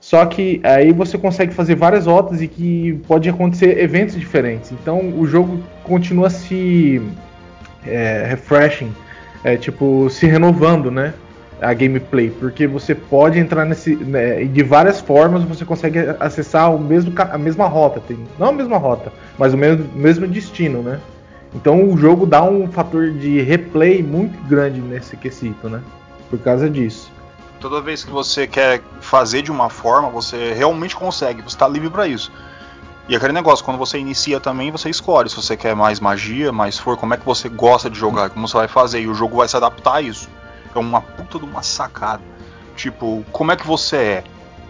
[0.00, 4.70] Só que aí você consegue fazer várias rotas e que pode acontecer eventos diferentes.
[4.72, 7.02] Então o jogo continua se
[7.84, 8.92] é, refreshing,
[9.42, 11.14] é, tipo se renovando, né?
[11.60, 13.96] A gameplay, porque você pode entrar nesse.
[13.96, 18.00] Né, de várias formas você consegue acessar o mesmo, a mesma rota.
[18.00, 21.00] Tem, não a mesma rota, mas o mesmo, mesmo destino, né?
[21.54, 25.82] Então o jogo dá um fator de replay muito grande nesse quesito, né?
[26.30, 27.10] Por causa disso.
[27.58, 31.90] Toda vez que você quer fazer de uma forma, você realmente consegue, você está livre
[31.90, 32.30] para isso.
[33.08, 36.78] E aquele negócio, quando você inicia também, você escolhe se você quer mais magia, mais
[36.78, 39.38] for, como é que você gosta de jogar, como você vai fazer, e o jogo
[39.38, 40.28] vai se adaptar a isso
[40.74, 42.22] é uma puta de uma sacada.
[42.76, 44.24] Tipo, como é que você é?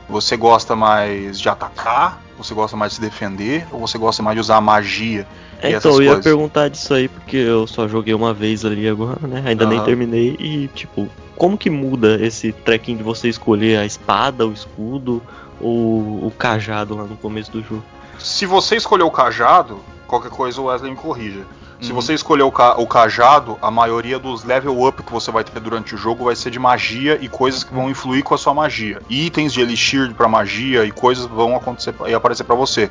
[0.08, 2.22] Você gosta mais de atacar?
[2.38, 3.66] Você gosta mais de se defender?
[3.70, 5.26] Ou você gosta mais de usar magia?
[5.60, 6.24] É, então, eu ia coisas?
[6.24, 9.42] perguntar disso aí, porque eu só joguei uma vez ali agora, né?
[9.44, 9.70] Ainda uhum.
[9.70, 10.36] nem terminei.
[10.38, 15.22] E, tipo, como que muda esse trekking de você escolher a espada, o escudo
[15.60, 17.84] ou o cajado lá no começo do jogo?
[18.18, 21.44] Se você escolher o cajado, qualquer coisa o Wesley me corrija.
[21.80, 25.44] Se você escolher o, ca o, cajado, a maioria dos level up que você vai
[25.44, 28.38] ter durante o jogo vai ser de magia e coisas que vão influir com a
[28.38, 29.00] sua magia.
[29.08, 32.90] itens de elixir para magia e coisas vão acontecer e aparecer para você.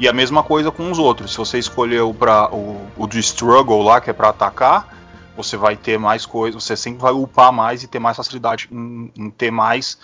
[0.00, 1.32] E a mesma coisa com os outros.
[1.32, 4.88] Se você escolher o, pra, o, o do struggle lá, que é para atacar,
[5.36, 9.12] você vai ter mais coisas, você sempre vai upar mais e ter mais facilidade em,
[9.16, 9.98] em ter mais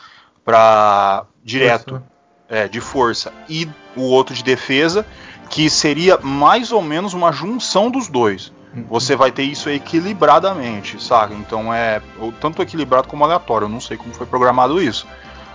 [0.45, 2.05] para direto, força.
[2.49, 3.33] é, de força.
[3.49, 5.05] E o outro de defesa,
[5.51, 8.53] que seria mais ou menos uma junção dos dois.
[8.89, 11.35] Você vai ter isso equilibradamente, sabe?
[11.35, 12.01] Então é
[12.41, 13.65] tanto equilibrado como aleatório.
[13.65, 15.09] Eu não sei como foi programado isso,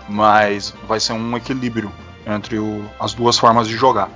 [0.10, 1.90] mas vai ser um equilíbrio
[2.28, 4.10] entre o, as duas formas de jogar.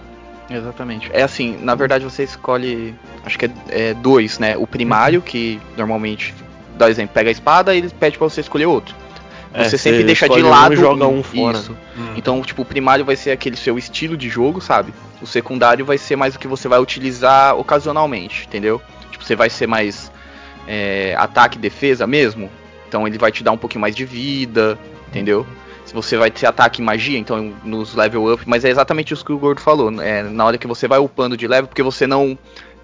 [0.50, 1.10] Exatamente.
[1.14, 2.94] É assim, na verdade você escolhe,
[3.26, 4.58] acho que é, é dois, né?
[4.58, 5.26] O primário, uhum.
[5.26, 6.36] que normalmente,
[6.78, 8.94] dá exemplo, pega a espada e ele pede para você escolher outro.
[9.54, 11.58] É, você sempre deixa de lado um e joga um fora.
[11.58, 11.76] Isso.
[11.98, 12.14] Hum.
[12.16, 14.94] Então, tipo, o primário vai ser aquele seu estilo de jogo, sabe?
[15.22, 18.82] O secundário vai ser mais o que você vai utilizar ocasionalmente, entendeu?
[19.12, 20.12] Tipo, você vai ser mais
[20.68, 22.50] é, ataque e defesa mesmo.
[22.88, 24.78] Então ele vai te dar um pouquinho mais de vida,
[25.08, 25.46] entendeu?
[25.86, 29.26] Se você vai ter ataque e magia, então nos level up, mas é exatamente isso
[29.26, 29.92] que o Gordo falou.
[30.02, 32.38] É, na hora que você vai upando de level, porque você não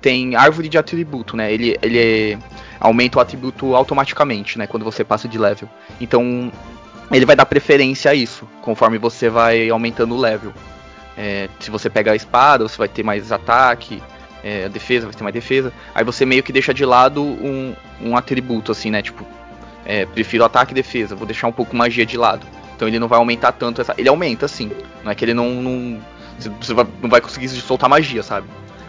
[0.06, 1.52] tem árvore de atributo, né?
[1.52, 2.38] Ele, ele
[2.80, 4.68] aumenta o atributo automaticamente, né?
[4.68, 5.68] Quando você passa de level.
[6.00, 6.52] Então
[7.12, 10.54] ele vai dar preferência a isso, conforme você vai aumentando o level.
[11.18, 14.00] É, se você pega a espada, você vai ter mais ataque,
[14.44, 15.74] é, a defesa vai ter mais defesa.
[15.96, 19.02] Aí você meio que deixa de lado um, um atributo, assim, né?
[19.02, 19.26] Tipo,
[19.88, 22.46] é, prefiro ataque e defesa, vou deixar um pouco magia de lado.
[22.76, 23.96] Então ele não vai aumentar tanto essa.
[23.98, 24.70] Ele aumenta, sim.
[25.04, 25.50] Não é que ele não.
[25.50, 26.00] não
[26.62, 28.46] você não vai conseguir soltar magia, sabe?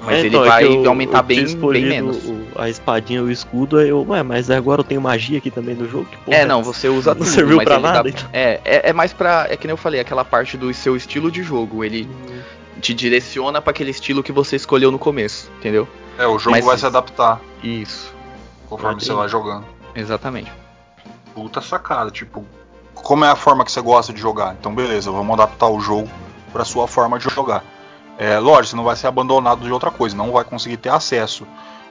[0.06, 2.24] Mas é, então, ele vai é eu, aumentar eu bem, bem menos.
[2.24, 5.74] O, a espadinha, o escudo, aí eu, ué, mas agora eu tenho magia aqui também
[5.74, 6.06] no jogo?
[6.28, 7.26] é, não, você usa não tudo.
[7.26, 8.04] Não serviu pra nada?
[8.04, 8.30] Dá, então.
[8.32, 9.48] é, é, é, mais pra.
[9.50, 11.82] É que nem eu falei, aquela parte do seu estilo de jogo.
[11.82, 12.40] Ele hum.
[12.80, 15.88] te direciona para aquele estilo que você escolheu no começo, entendeu?
[16.16, 17.40] É, o jogo mas, vai se adaptar.
[17.64, 18.14] Isso.
[18.68, 19.66] Conforme você vai jogando.
[19.92, 20.52] Exatamente.
[21.34, 22.44] Puta sacada, tipo,
[22.94, 24.54] como é a forma que você gosta de jogar?
[24.58, 26.08] Então, beleza, vamos adaptar o jogo
[26.52, 27.64] para sua forma de jogar.
[28.18, 31.46] É, lógico, você não vai ser abandonado de outra coisa, não vai conseguir ter acesso.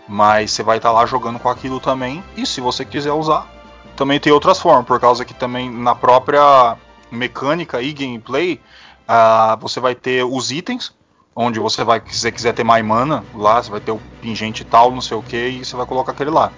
[0.07, 2.23] Mas você vai estar tá lá jogando com aquilo também.
[2.36, 3.47] E se você quiser usar,
[3.95, 6.78] também tem outras formas, por causa que também na própria
[7.11, 8.59] mecânica e gameplay,
[9.07, 10.93] uh, você vai ter os itens,
[11.36, 14.63] onde você vai, se você quiser ter mais mana, lá você vai ter o pingente
[14.63, 16.51] tal, não sei o que, e você vai colocar aquele lá.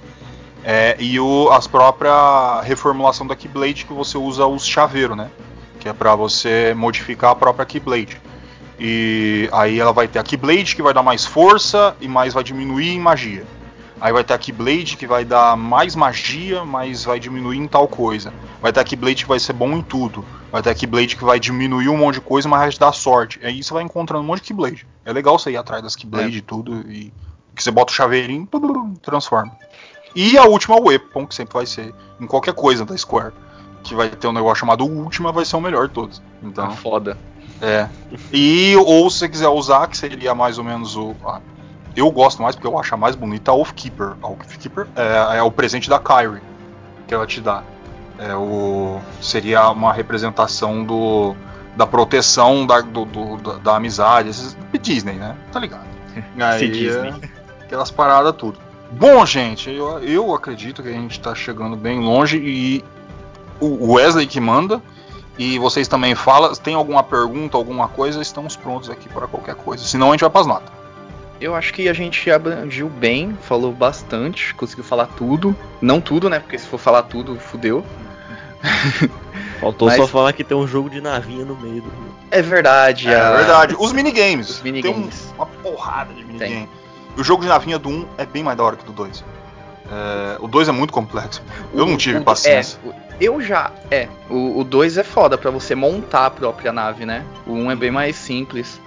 [0.63, 5.29] É, e o, as própria reformulação da Keyblade que você usa os chaveiros, né?
[5.79, 8.19] Que é para você modificar a própria Keyblade.
[8.79, 12.43] E aí ela vai ter a Keyblade que vai dar mais força e mais vai
[12.43, 13.45] diminuir em magia.
[13.99, 17.87] Aí vai ter a Keyblade que vai dar mais magia, mas vai diminuir em tal
[17.87, 18.31] coisa.
[18.61, 20.23] Vai ter a Keyblade que vai ser bom em tudo.
[20.51, 22.91] Vai ter a Keyblade que vai diminuir um monte de coisa, mas vai te dar
[22.91, 23.39] sorte.
[23.43, 24.87] Aí você vai encontrando um monte de Keyblade.
[25.03, 26.37] É legal você ir atrás das Keyblade É.
[26.37, 26.81] e tudo.
[26.91, 27.11] E
[27.55, 28.47] que você bota o chaveirinho,
[29.01, 29.51] transforma.
[30.15, 33.33] E a última Weapon, que sempre vai ser em qualquer coisa da Square.
[33.83, 36.21] Que vai ter um negócio chamado Última, vai ser o melhor de todos.
[36.43, 36.67] Então.
[36.67, 37.17] Tá foda.
[37.61, 37.87] É.
[38.31, 41.15] E ou se você quiser usar, que seria mais ou menos o.
[41.25, 41.39] ah,
[41.95, 44.13] eu gosto mais porque eu acho a mais bonita a Oathkeeper.
[44.21, 46.41] A Oathkeeper é, é o presente da Kyrie
[47.07, 47.63] que ela te dá.
[48.19, 51.35] É o, seria uma representação do,
[51.75, 54.29] da proteção da, do, do- da, da amizade.
[54.29, 55.35] Esses, Disney, né?
[55.51, 55.85] Tá ligado?
[56.39, 57.13] Aí, Disney.
[57.61, 58.59] aquelas paradas tudo.
[58.91, 62.83] Bom, gente, eu, eu acredito que a gente tá chegando bem longe e
[63.59, 64.81] o Wesley que manda.
[65.37, 69.83] E vocês também falam, tem alguma pergunta, alguma coisa, estamos prontos aqui para qualquer coisa.
[69.85, 70.69] Senão a gente vai para as notas.
[71.39, 75.55] Eu acho que a gente abrangiu bem, falou bastante, conseguiu falar tudo.
[75.79, 76.39] Não tudo, né?
[76.39, 77.85] Porque se for falar tudo, fudeu.
[79.59, 81.91] Faltou Mas- só falar que tem um jogo de navinha no meio do.
[82.31, 83.07] É verdade.
[83.07, 83.75] É a- verdade.
[83.79, 84.49] Os minigames.
[84.49, 85.31] Os Tem minigames.
[85.31, 86.69] um- uma porrada de minigame.
[87.15, 89.23] E o jogo de navinha do 1 é bem mais da hora que do 2.
[89.89, 91.41] É, o 2 é muito complexo.
[91.73, 92.77] Eu não tive o- paciência.
[92.85, 93.71] é, o- eu já.
[93.89, 94.07] É.
[94.29, 97.23] O 2 é foda pra você montar a própria nave, né?
[97.45, 98.79] O 1 um é bem mais simples.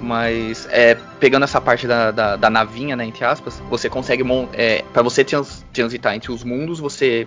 [0.00, 4.84] Mas é, pegando essa parte da, da, da navinha, né, entre aspas, você consegue é,
[4.92, 7.26] para você trans- transitar entre os mundos, você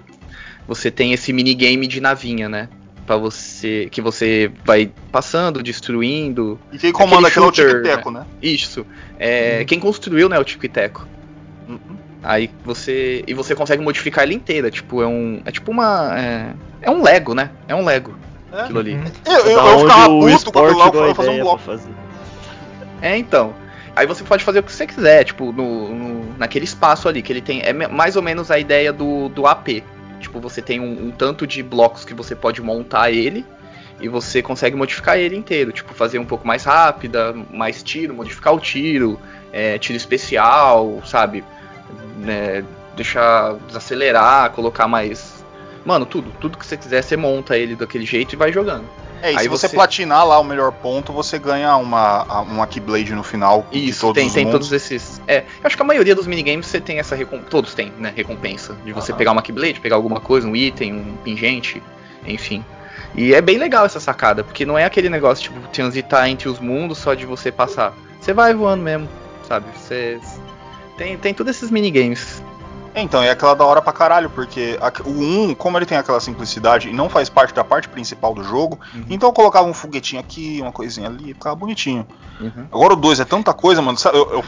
[0.68, 2.70] você tem esse minigame de navinha, né?
[3.08, 6.60] Para você que você vai passando, destruindo.
[6.72, 8.24] E quem comanda aquilo é o shooter, Tic-Teco, né?
[8.40, 8.86] Isso.
[9.18, 11.08] É, Quem construiu, né, o Tico e Teco.
[11.68, 11.98] Uhum.
[12.22, 13.24] Aí você.
[13.28, 14.70] E você consegue modificar ela inteira.
[14.70, 15.42] Tipo, é um.
[15.46, 16.18] É tipo uma.
[16.20, 17.50] É, é um Lego, né?
[17.68, 18.16] É um Lego.
[18.52, 18.62] É.
[18.62, 19.00] Aquilo ali.
[19.26, 21.60] Eu, eu, Da eu onde ficava o puto aquilo lá, eu fazer um bloco.
[21.60, 21.90] fazer.
[23.02, 23.54] É, então.
[23.96, 27.34] Aí você pode fazer o que você quiser, tipo, no, no- naquele espaço ali, que
[27.34, 27.62] ele tem.
[27.62, 29.84] É mais ou menos a ideia do, do AP.
[30.20, 33.46] Tipo, você tem um, um tanto de blocos que você pode montar ele.
[34.02, 35.72] E você consegue modificar ele inteiro.
[35.74, 39.20] Tipo, fazer um pouco mais rápida, mais tiro, modificar o tiro,
[39.52, 41.44] é, tiro especial, sabe?
[42.20, 42.64] Né,
[42.96, 45.44] deixar desacelerar, colocar mais.
[45.86, 46.32] Mano, tudo.
[46.40, 48.86] Tudo que você quiser, você monta ele daquele jeito e vai jogando.
[49.22, 52.68] É, e Aí se você, você- platinar lá o melhor ponto, você ganha uma, uma
[52.68, 53.66] Keyblade no final.
[53.72, 54.60] Isso, tem, tem mundos.
[54.70, 55.22] todos esses.
[55.28, 57.50] É, eu acho que a maioria dos minigames você tem essa recompensa.
[57.50, 58.14] Todos têm, né?
[58.16, 58.76] Recompensa.
[58.86, 59.18] De você Aham.
[59.18, 61.82] pegar uma Keyblade, pegar alguma coisa, um item, um pingente,
[62.26, 62.64] enfim.
[63.16, 66.60] E é bem legal essa sacada, porque não é aquele negócio, tipo, transitar entre os
[66.60, 67.94] mundos só de você passar.
[68.22, 69.10] Você vai voando mesmo,
[69.48, 69.66] sabe?
[69.76, 70.20] Você.
[71.00, 72.44] Tem, tem todos esses minigames.
[72.94, 75.98] É, Então, é aquela da hora pra caralho, porque a- o 1, como ele tem
[75.98, 79.06] aquela simplicidade e não faz parte da parte principal do jogo, Uhum.
[79.10, 82.06] então eu colocava um foguetinho aqui, uma coisinha ali, ficava bonitinho.
[82.42, 82.66] Uhum.
[82.72, 83.98] Agora o 2 é tanta coisa, mano.
[83.98, 84.40] sabe, Eu, eu,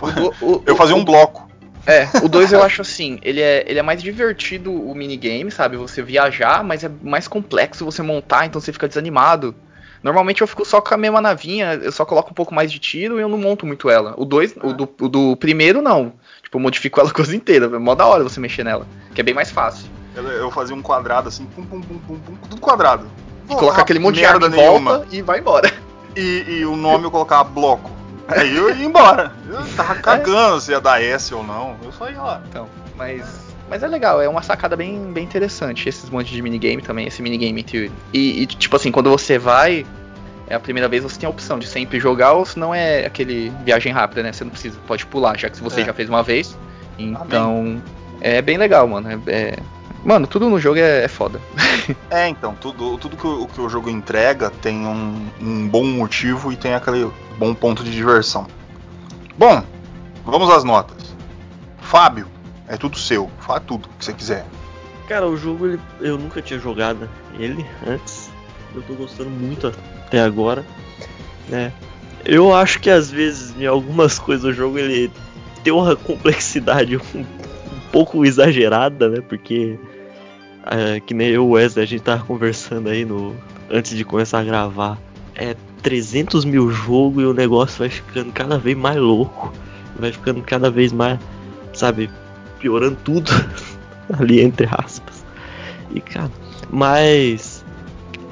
[0.42, 1.50] O- o- eu fazia o- um bloco.
[1.88, 5.78] É, o 2 eu acho assim, ele é, ele é mais divertido o minigame, sabe?
[5.78, 9.56] Você viajar, mas é mais complexo você montar, então você fica desanimado.
[10.04, 12.80] Normalmente eu fico só com a mesma navinha, eu só coloco um pouco mais de
[12.80, 14.16] tiro e eu não monto muito ela.
[14.18, 16.14] O dois, o do, o do primeiro não.
[16.52, 18.86] Tipo, eu modifico ela a coisa inteira, é mó da hora você mexer nela,
[19.16, 19.90] que é bem mais fácil.
[20.14, 23.08] Eu, eu fazia um quadrado assim, pum, pum, pum, pum, pum, tudo quadrado.
[23.50, 24.98] E colocar aquele monte de arma em nenhuma.
[24.98, 25.72] volta e vai embora.
[26.14, 27.90] E, e o nome eu colocava bloco.
[28.28, 29.32] Aí eu ia embora.
[29.48, 31.78] Eu tava cagando se ia dar S ou não.
[31.82, 32.44] Eu só ia lá.
[32.50, 33.24] Então, mas,
[33.70, 35.88] mas é legal, é uma sacada bem, bem interessante.
[35.88, 37.66] Esses montes de minigame também, esse minigame.
[38.14, 39.86] E, e, tipo assim, quando você vai,
[40.52, 43.06] é a primeira vez você tem a opção de sempre jogar ou se não é
[43.06, 44.34] aquele viagem rápida, né?
[44.34, 45.86] Você não precisa, pode pular, já que você É.
[45.86, 46.58] já fez uma vez.
[47.00, 47.82] Então,
[48.20, 49.10] é bem legal, mano.
[49.28, 49.58] É, é-
[50.04, 51.40] Mano, tudo no jogo é, é foda.
[52.10, 56.52] É, então, tudo, tudo que, o, que o jogo entrega tem um, um bom motivo
[56.52, 58.48] e tem aquele bom ponto de diversão.
[59.38, 59.64] Bom,
[60.26, 61.16] vamos às notas.
[61.82, 62.28] Fábio,
[62.68, 63.30] é tudo seu.
[63.40, 64.46] Fala tudo que você quiser.
[65.08, 68.30] Cara, o jogo ele- eu nunca tinha jogado ele antes.
[68.74, 69.68] Eu tô gostando muito
[70.12, 70.66] até agora.
[71.48, 71.72] né?
[72.26, 75.10] Eu acho que às vezes em algumas coisas o jogo ele
[75.64, 79.22] tem uma complexidade um, um pouco exagerada, né?
[79.22, 79.80] Porque
[80.66, 83.34] é, que nem eu Wesley a gente tava conversando aí no
[83.70, 85.00] antes de começar a gravar.
[85.34, 89.54] É 300 mil jogos e o negócio vai ficando cada vez mais louco.
[89.98, 91.20] Vai ficando cada vez mais,
[91.74, 92.10] sabe,
[92.60, 93.32] piorando tudo
[94.20, 95.26] ali entre aspas.
[95.94, 96.32] E cara,
[96.70, 97.51] mas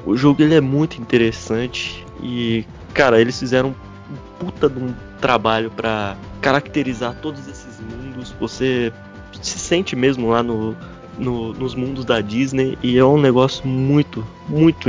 [0.04, 3.68] o jogo ele é muito interessante e cara, eles fizeram
[4.10, 8.34] um puta de um trabalho pra caracterizar todos esses mundos.
[8.40, 8.92] Você
[9.40, 10.74] se sente mesmo lá no,
[11.18, 14.88] no- nos mundos da Disney e é um negócio muito, muito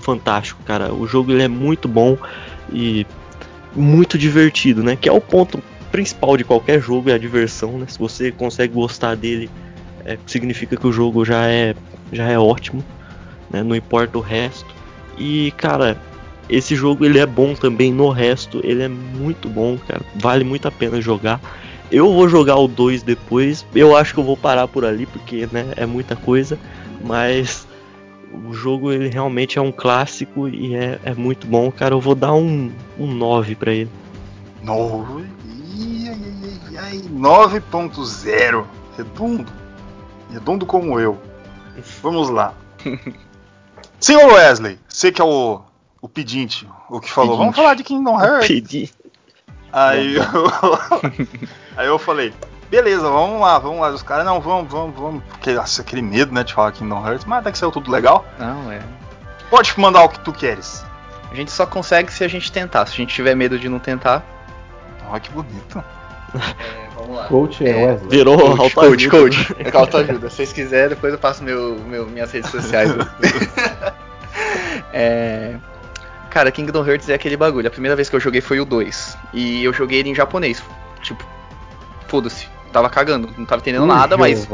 [0.00, 0.92] fantástico, cara.
[0.92, 2.16] O jogo ele é muito bom
[2.72, 3.06] e
[3.74, 4.96] muito divertido, né?
[4.96, 7.86] Que é o ponto principal de qualquer jogo é a diversão, né?
[7.88, 9.48] Se você consegue gostar dele,
[10.04, 11.74] é, significa que o jogo já é,
[12.12, 12.84] já é ótimo,
[13.50, 13.62] né?
[13.62, 14.66] Não importa o resto.
[15.16, 16.00] E, cara,
[16.48, 20.00] esse jogo ele é bom também no resto, ele é muito bom, cara.
[20.16, 21.40] Vale muito a pena jogar.
[21.90, 23.66] Eu vou jogar o 2 depois.
[23.74, 26.58] Eu acho que eu vou parar por ali porque, né, é muita coisa,
[27.02, 27.66] mas
[28.46, 31.94] o jogo ele realmente é um clássico e é, é muito bom, cara.
[31.94, 33.90] Eu vou dar um, um 9 para ele.
[34.62, 35.24] 9.
[37.12, 38.64] 9.0.
[38.96, 39.52] Redondo.
[40.30, 41.18] Redondo como eu.
[42.02, 42.54] Vamos lá.
[44.00, 45.60] Senhor Wesley, você que é o,
[46.00, 47.44] o pedinte, o que falou, Pedinte.
[47.44, 48.48] vamos falar de Kingdom Hearts.
[48.48, 48.92] Pedi.
[49.72, 50.24] Aí eu,
[51.76, 52.32] aí eu falei,
[52.70, 53.90] beleza, vamos lá, vamos lá.
[53.90, 55.22] Os caras, não, vamos, vamos, vamos.
[55.24, 58.24] Porque nossa, aquele medo, né, de falar Kingdom Hearts, mas até que saiu tudo legal.
[58.38, 58.80] Não, é.
[59.50, 60.84] Pode mandar o que tu queres.
[61.30, 62.86] A gente só consegue se a gente tentar.
[62.86, 64.24] Se a gente tiver medo de não tentar.
[65.10, 65.82] Olha que bonito.
[66.98, 67.24] Vamos lá.
[67.26, 68.10] Coach é É, Wesley.
[68.10, 69.10] Virou Coach, coach, autoajuda.
[69.10, 69.54] coach.
[69.58, 70.30] É com autoajuda.
[70.30, 72.90] Se vocês quiserem, depois eu passo meu, meu, minhas redes sociais.
[74.92, 75.56] é...
[76.30, 77.66] Cara, Kingdom Hearts é aquele bagulho.
[77.66, 79.16] A primeira vez que eu joguei foi o 2.
[79.32, 80.62] E eu joguei ele em japonês.
[81.02, 81.24] Tipo,
[82.06, 82.46] foda-se.
[82.72, 83.30] Tava cagando.
[83.36, 84.46] Não tava entendendo nada, mas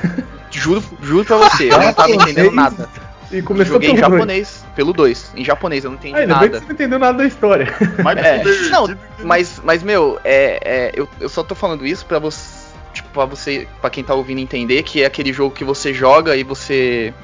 [0.50, 2.88] juro, juro pra você, eu não tava entendendo nada.
[3.32, 4.18] E começou Joguei em pelo dois.
[4.18, 5.32] japonês, pelo 2.
[5.36, 6.58] Em japonês, eu não entendi Ah, ainda bem que nada.
[6.60, 7.66] você não entendeu nada da história.
[8.02, 12.18] Mas É, não, mas, mas meu, é, é, eu, eu só tô falando isso pra
[12.18, 15.92] você, tipo, pra você, para quem tá ouvindo entender que é aquele jogo que você
[15.94, 17.14] joga e você,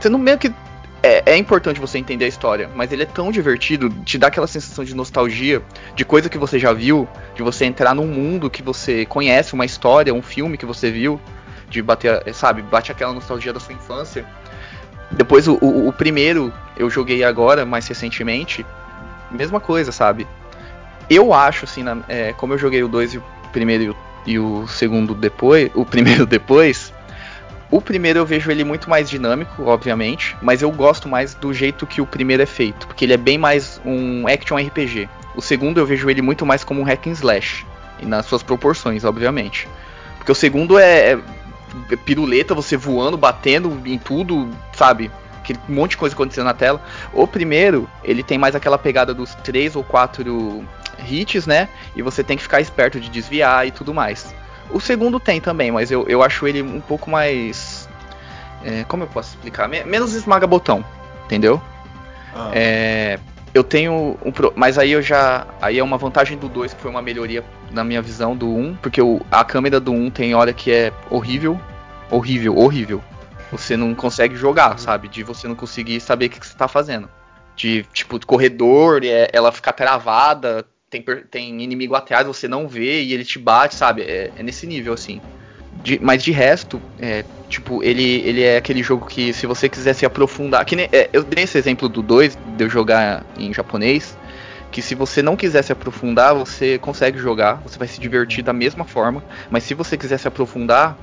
[0.00, 0.52] você não meio que
[1.02, 4.46] é, é importante você entender a história, mas ele é tão divertido, te dá aquela
[4.46, 5.62] sensação de nostalgia,
[5.94, 9.66] de coisa que você já viu, de você entrar num mundo que você conhece, uma
[9.66, 11.20] história, um filme que você viu,
[11.68, 14.24] de bater, sabe, bate aquela nostalgia da sua infância.
[15.16, 18.64] Depois o, o, o primeiro eu joguei agora, mais recentemente,
[19.30, 20.26] mesma coisa, sabe?
[21.08, 23.96] Eu acho, assim, na- é, como eu joguei o 2 e o primeiro e o,
[24.26, 26.92] e o segundo depois, o primeiro depois,
[27.70, 31.86] o primeiro eu vejo ele muito mais dinâmico, obviamente, mas eu gosto mais do jeito
[31.86, 35.08] que o primeiro é feito, porque ele é bem mais um action RPG.
[35.36, 37.66] O segundo eu vejo ele muito mais como um hack and slash,
[38.00, 39.68] e nas suas proporções, obviamente.
[40.18, 41.18] Porque o segundo é, é
[42.04, 45.10] piruleta, você voando, batendo em tudo, sabe?
[45.38, 46.82] Aquele monte de coisa acontecendo na tela.
[47.12, 50.64] O primeiro, ele tem mais aquela pegada dos três ou quatro
[51.06, 51.68] hits, né?
[51.94, 54.34] E você tem que ficar esperto de desviar e tudo mais.
[54.70, 57.86] O segundo tem também, mas eu, eu acho ele um pouco mais.
[58.64, 59.68] é, como eu posso explicar?
[59.68, 60.82] Me- menos esmaga-botão,
[61.26, 61.60] entendeu?
[62.34, 63.18] Ah, É,
[63.54, 64.32] eu tenho um.
[64.32, 65.46] pro- Mas aí eu já.
[65.62, 68.58] Aí é uma vantagem do 2 que foi uma melhoria na minha visão do 1,
[68.60, 71.58] um, porque o, a câmera do 1 um tem hora que é horrível.
[72.10, 73.02] Horrível, horrível.
[73.50, 75.08] Você não consegue jogar, sabe?
[75.08, 77.08] De você não conseguir saber o que, que você tá fazendo.
[77.56, 83.12] De, tipo, corredor, é- ela ficar travada, tem, tem inimigo atrás, você não vê e
[83.12, 84.02] ele te bate, sabe?
[84.02, 85.20] É, é nesse nível, assim.
[85.82, 89.94] De- mas de resto, é, tipo, ele, ele é aquele jogo que se você quiser
[89.94, 90.64] se aprofundar.
[90.64, 94.16] Que nem- é, eu dei esse exemplo do 2, de eu jogar em japonês.
[94.70, 98.52] Que se você não quiser se aprofundar, você consegue jogar, você vai se divertir da
[98.52, 99.22] mesma forma.
[99.48, 100.98] Mas se você quiser se aprofundar,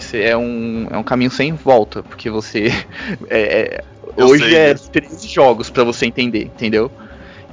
[0.00, 2.02] cê é, um, é um caminho sem volta.
[2.02, 2.66] Porque você.
[3.30, 3.84] é- é-
[4.16, 4.90] hoje é disso.
[4.90, 6.90] 13 jogos pra você entender, entendeu?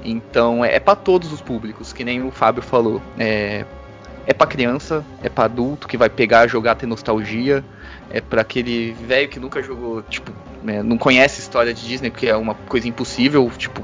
[0.04, 3.02] Então é, é para todos os públicos, que nem o Fábio falou.
[3.18, 3.66] É,
[4.28, 7.64] é para criança, é para adulto que vai pegar, jogar, ter nostalgia.
[8.10, 10.32] É para aquele velho que nunca jogou, tipo,
[10.64, 13.84] né, não conhece história de Disney, porque é uma coisa impossível, tipo,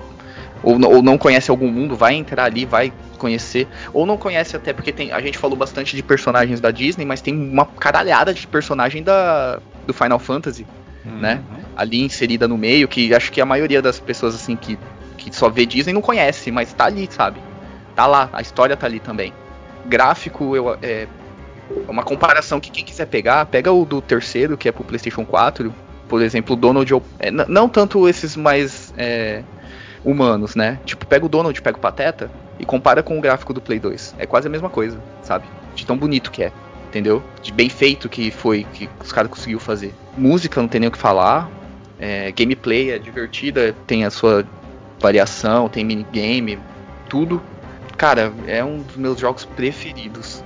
[0.61, 4.71] ou, ou não conhece algum mundo, vai entrar ali, vai conhecer, ou não conhece até
[4.71, 8.47] porque tem, a gente falou bastante de personagens da Disney, mas tem uma caralhada de
[8.47, 10.65] personagem da do Final Fantasy
[11.05, 11.43] né?
[11.75, 14.77] ali inserida no meio, que acho que a maioria das pessoas assim que,
[15.17, 17.41] que só vê Disney não conhece, mas tá ali, sabe?
[17.95, 19.33] Tá lá, a história tá ali também.
[19.85, 21.07] Gráfico, eu, é
[21.87, 25.73] uma comparação que quem quiser pegar, pega o do terceiro, que é pro PlayStation 4,
[26.07, 29.43] por exemplo, o Donald, é, não tanto esses mais é,
[30.03, 30.79] humanos, né?
[30.85, 32.29] Tipo, pega o Donald, pega o Pateta
[32.59, 34.15] e compara com o gráfico do Play 2.
[34.17, 35.45] É quase a mesma coisa, sabe?
[35.73, 36.51] De tão bonito que é,
[36.87, 37.23] entendeu?
[37.41, 39.93] De bem feito que foi, que os caras conseguiu fazer.
[40.17, 41.49] Música não tem nem o que falar.
[41.99, 44.45] É, gameplay é divertida, tem a sua
[44.99, 46.59] variação, tem minigame,
[47.09, 47.41] tudo.
[47.97, 50.43] Cara, é um dos meus jogos preferidos.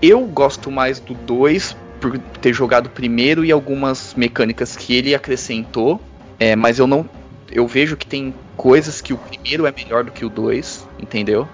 [0.00, 6.00] Eu gosto mais do 2 por ter jogado primeiro e algumas mecânicas que ele acrescentou,
[6.38, 7.08] é, mas eu não.
[7.50, 11.48] Eu vejo que tem coisas que o primeiro é melhor do que o 2, entendeu?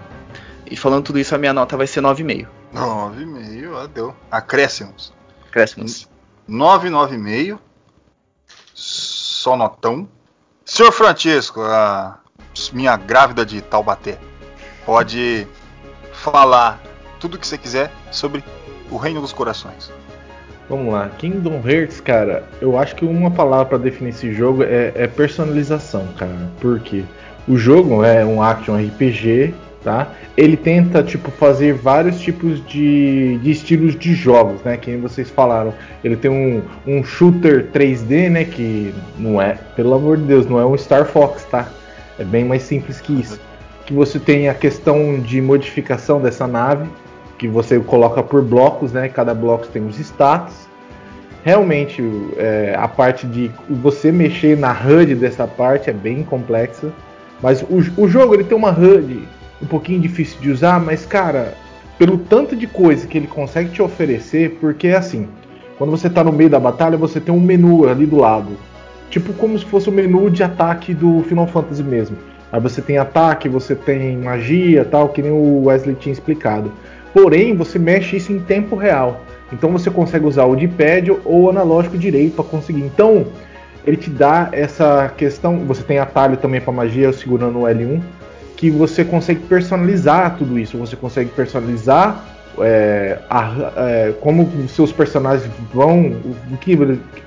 [0.70, 2.46] E falando tudo isso, a minha nota vai ser 9,5.
[2.74, 4.16] 9,5, ah, deu.
[4.30, 5.12] Acréscimos.
[5.48, 6.08] Acréscimos.
[6.48, 7.58] 9,9,5.
[8.74, 10.08] Só notão.
[10.64, 12.20] Senhor Francisco, a
[12.72, 14.18] minha grávida de Taubaté,
[14.90, 15.46] pode
[16.12, 16.82] falar
[17.20, 18.42] tudo que você quiser sobre
[18.90, 19.88] o Reino dos Corações.
[20.68, 24.90] Vamos lá, Kingdom Hearts, cara, eu acho que uma palavra para definir esse jogo é,
[24.96, 26.50] é, personalização, cara.
[26.60, 27.04] Porque
[27.46, 30.08] o jogo é um action RPG, tá?
[30.36, 34.76] Ele tenta tipo fazer vários tipos de, de estilos de jogos, né?
[34.76, 35.72] Que vocês falaram.
[36.02, 38.44] Ele tem um, um shooter 3D, né?
[38.44, 41.68] Que não é, pelo amor de Deus, não é um Star Fox, tá?
[42.18, 43.38] É bem mais simples que isso.
[43.90, 46.88] Que você tem a questão de modificação dessa nave,
[47.36, 49.08] que você coloca por blocos, né?
[49.08, 50.54] Cada bloco tem os status.
[51.42, 52.00] Realmente,
[52.36, 56.92] é, a parte de você mexer na HUD dessa parte é bem complexa.
[57.42, 59.26] Mas o, o jogo ele tem uma HUD
[59.60, 61.54] um pouquinho difícil de usar, mas cara,
[61.98, 65.26] pelo tanto de coisa que ele consegue te oferecer, porque é assim,
[65.76, 68.56] quando você está no meio da batalha, você tem um menu ali do lado.
[69.10, 72.16] Tipo como se fosse o menu de ataque do Final Fantasy mesmo.
[72.52, 76.72] Aí você tem ataque, você tem magia, tal, que nem o Wesley tinha explicado.
[77.12, 79.22] Porém, você mexe isso em tempo real.
[79.52, 82.82] Então você consegue usar o D-pad ou o analógico direito para conseguir.
[82.82, 83.26] Então,
[83.84, 85.58] ele te dá essa questão.
[85.66, 88.00] Você tem atalho também para magia segurando o L1,
[88.56, 90.78] que você consegue personalizar tudo isso.
[90.78, 92.24] Você consegue personalizar
[92.58, 96.16] é, a, é, como seus personagens vão,
[96.50, 96.76] o que,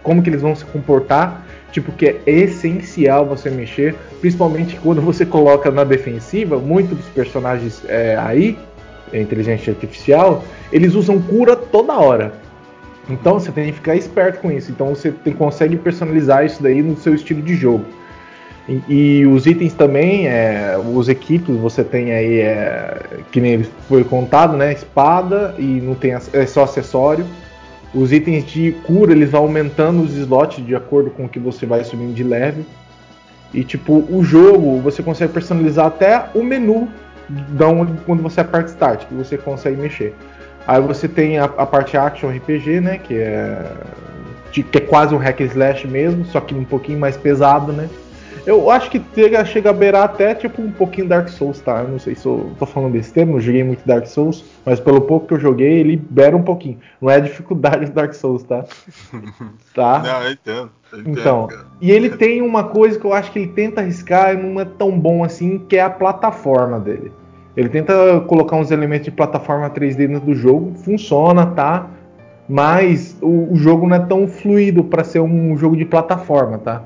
[0.01, 1.45] como que eles vão se comportar.
[1.73, 6.59] Tipo, que é essencial você mexer, principalmente quando você coloca na defensiva.
[6.59, 8.55] Muitos dos personagens é, aí
[9.11, 12.33] é, inteligência artificial, eles usam cura toda hora.
[13.09, 14.71] Então você tem que ficar esperto com isso.
[14.71, 17.83] Então você tem, consegue personalizar isso daí no seu estilo de jogo.
[18.69, 22.97] E, e os itens também, é, os equipos, você tem aí, é,
[23.31, 24.71] que nem foi contado, né?
[24.71, 27.25] Espada e não tem é só acessório.
[27.93, 31.65] Os itens de cura eles vão aumentando os slots de acordo com o que você
[31.65, 32.65] vai subindo de level.
[33.53, 36.89] E tipo, o jogo você consegue personalizar até o menu
[37.29, 40.15] da onde, quando você aperta Start, que você consegue mexer.
[40.65, 42.97] Aí você tem a, a parte Action RPG, né?
[42.97, 43.71] Que é,
[44.51, 47.89] que é quase um hack slash mesmo, só que um pouquinho mais pesado, né?
[48.45, 51.81] Eu acho que chega, chega a beirar até tipo um pouquinho Dark Souls, tá?
[51.81, 55.01] Eu não sei se eu tô falando besteira, não joguei muito Dark Souls, mas pelo
[55.01, 56.77] pouco que eu joguei, ele beira um pouquinho.
[57.01, 58.65] Não é a dificuldade do Dark Souls, tá?
[59.73, 59.99] tá?
[59.99, 60.69] Não, eu entendo.
[60.91, 61.65] Eu entendo então, cara.
[61.79, 64.65] e ele tem uma coisa que eu acho que ele tenta arriscar e não é
[64.65, 67.11] tão bom assim, que é a plataforma dele.
[67.55, 71.87] Ele tenta colocar uns elementos de plataforma 3D dentro do jogo, funciona, tá?
[72.49, 76.83] Mas o, o jogo não é tão fluido para ser um jogo de plataforma, tá?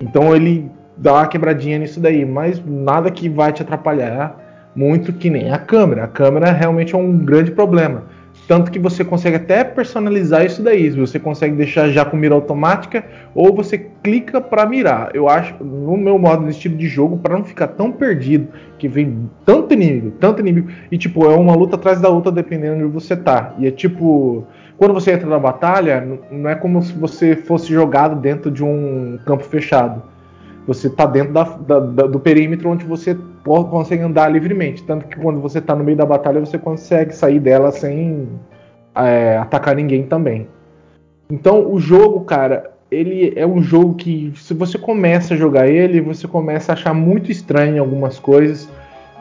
[0.00, 5.30] Então ele dá uma quebradinha nisso daí, mas nada que vai te atrapalhar muito que
[5.30, 6.04] nem a câmera.
[6.04, 8.04] A câmera realmente é um grande problema.
[8.46, 10.88] Tanto que você consegue até personalizar isso daí.
[10.90, 15.10] Você consegue deixar já com mira automática ou você clica para mirar.
[15.14, 18.88] Eu acho, no meu modo de estilo de jogo, para não ficar tão perdido, que
[18.88, 22.84] vem tanto inimigo, tanto inimigo, e tipo, é uma luta atrás da outra dependendo de
[22.84, 23.54] onde você tá.
[23.58, 24.46] E é tipo,
[24.76, 29.18] quando você entra na batalha, não é como se você fosse jogado dentro de um
[29.26, 30.02] campo fechado.
[30.68, 34.82] Você tá dentro da, da, da, do perímetro onde você consegue andar livremente.
[34.82, 38.28] Tanto que quando você está no meio da batalha, você consegue sair dela sem
[38.94, 40.46] é, atacar ninguém também.
[41.30, 46.02] Então, o jogo, cara, ele é um jogo que, se você começa a jogar ele,
[46.02, 48.68] você começa a achar muito estranho algumas coisas.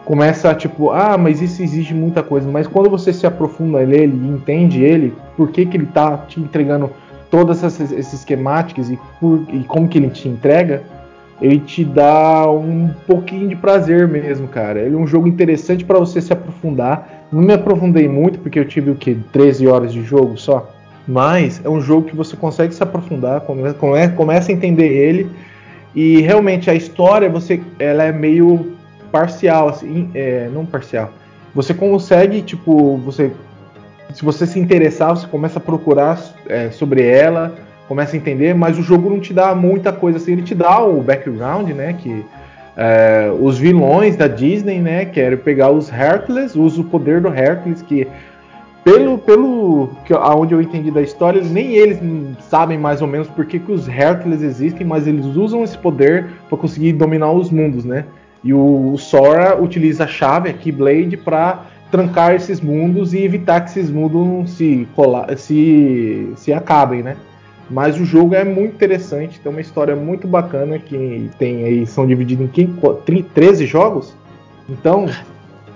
[0.04, 2.52] Começa a tipo, ah, mas isso exige muita coisa.
[2.52, 6.42] Mas quando você se aprofunda nele e entende ele, por que, que ele tá te
[6.42, 6.92] entregando
[7.32, 9.00] todas essas, esses esquemáticos e,
[9.54, 10.84] e como que ele te entrega,
[11.42, 14.80] ele te dá um pouquinho de prazer mesmo, cara.
[14.80, 17.26] Ele é um jogo interessante para você se aprofundar.
[17.32, 20.72] Não me aprofundei muito porque eu tive o que 13 horas de jogo só,
[21.08, 23.62] mas é um jogo que você consegue se aprofundar, come,
[24.16, 25.30] começa a entender ele
[25.94, 28.74] e realmente a história você, ela é meio
[29.12, 31.12] parcial, assim, é, não parcial.
[31.54, 33.32] Você consegue tipo, você
[34.14, 37.54] se você se interessar, você começa a procurar é, sobre ela
[37.88, 40.80] começa a entender, mas o jogo não te dá muita coisa assim, ele te dá
[40.84, 42.26] o background, né, que
[42.76, 47.82] é, os vilões da Disney, né, querem pegar os Hercules, usa o poder do Hercules,
[47.82, 48.08] que
[48.84, 52.00] pelo, pelo que, aonde eu entendi da história, nem eles
[52.40, 56.28] sabem mais ou menos por que, que os Hercules existem, mas eles usam esse poder
[56.48, 58.06] para conseguir dominar os mundos, né?
[58.42, 63.60] E o, o Sora utiliza a chave, a Keyblade, para trancar esses mundos e evitar
[63.60, 64.88] que esses mundos se,
[65.36, 67.18] se, se acabem, né?
[67.70, 72.08] Mas o jogo é muito interessante, tem uma história muito bacana que tem aí, são
[72.08, 74.14] divididos em 13 jogos.
[74.70, 75.10] Então.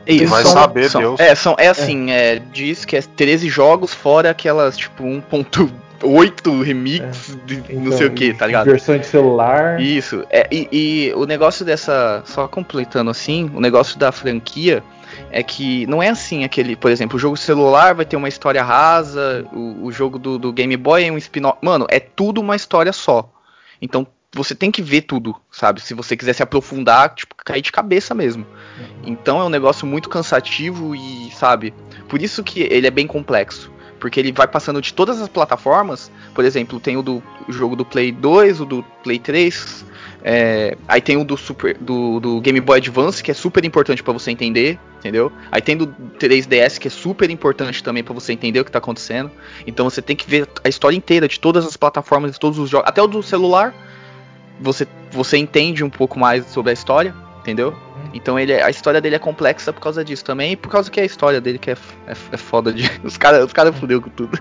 [0.08, 1.20] Isso, vai são, saber, são, Deus.
[1.20, 2.36] É, são, é assim, é.
[2.36, 7.46] É, diz que é 13 jogos, fora aquelas, tipo, 1.8 remix É.
[7.46, 8.66] de não então, sei o que, tá ligado?
[8.66, 9.80] Versão de celular.
[9.80, 10.26] Isso.
[10.30, 12.24] É, e, e o negócio dessa.
[12.26, 14.82] Só completando assim, o negócio da franquia
[15.32, 18.64] é que não é assim aquele, por exemplo, o jogo celular vai ter uma história
[18.64, 21.58] rasa, o, o jogo do, do Game Boy é um spin-off.
[21.62, 23.32] Mano, é tudo uma história só.
[23.82, 25.82] Então você tem que ver tudo, sabe?
[25.82, 28.46] Se você quiser se aprofundar, tipo, cair de cabeça mesmo.
[29.04, 31.74] Então é um negócio muito cansativo e, sabe?
[32.08, 33.72] Por isso que ele é bem complexo.
[34.00, 36.12] Porque ele vai passando de todas as plataformas.
[36.34, 39.86] Por exemplo, tem o do o jogo do Play 2, o do Play 3.
[40.24, 44.04] É, aí tem o do, Super, do, do Game Boy Advance, que é super importante
[44.04, 45.32] pra você entender, entendeu?
[45.52, 45.88] Aí tem do
[46.20, 49.32] 3DS, que é super importante também pra você entender o que tá acontecendo.
[49.66, 52.70] Então você tem que ver a história inteira de todas as plataformas, de todos os
[52.70, 52.88] jogos.
[52.88, 53.74] Até o do celular,
[54.60, 57.76] você, você entende um pouco mais sobre a história, entendeu?
[58.14, 60.92] Então ele, é- a história dele é complexa por causa disso também, e por causa
[60.92, 62.84] que é a história dele que é, é, é foda de.
[63.04, 64.38] Os caras os cara fudeu com tudo.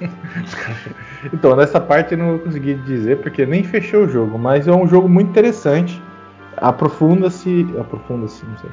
[1.32, 4.72] Então, nessa parte eu não vou conseguir dizer porque nem fechei o jogo, mas é
[4.72, 6.00] um jogo muito interessante.
[6.56, 7.66] Aprofunda-se.
[7.78, 8.70] Aprofunda-se, não sei.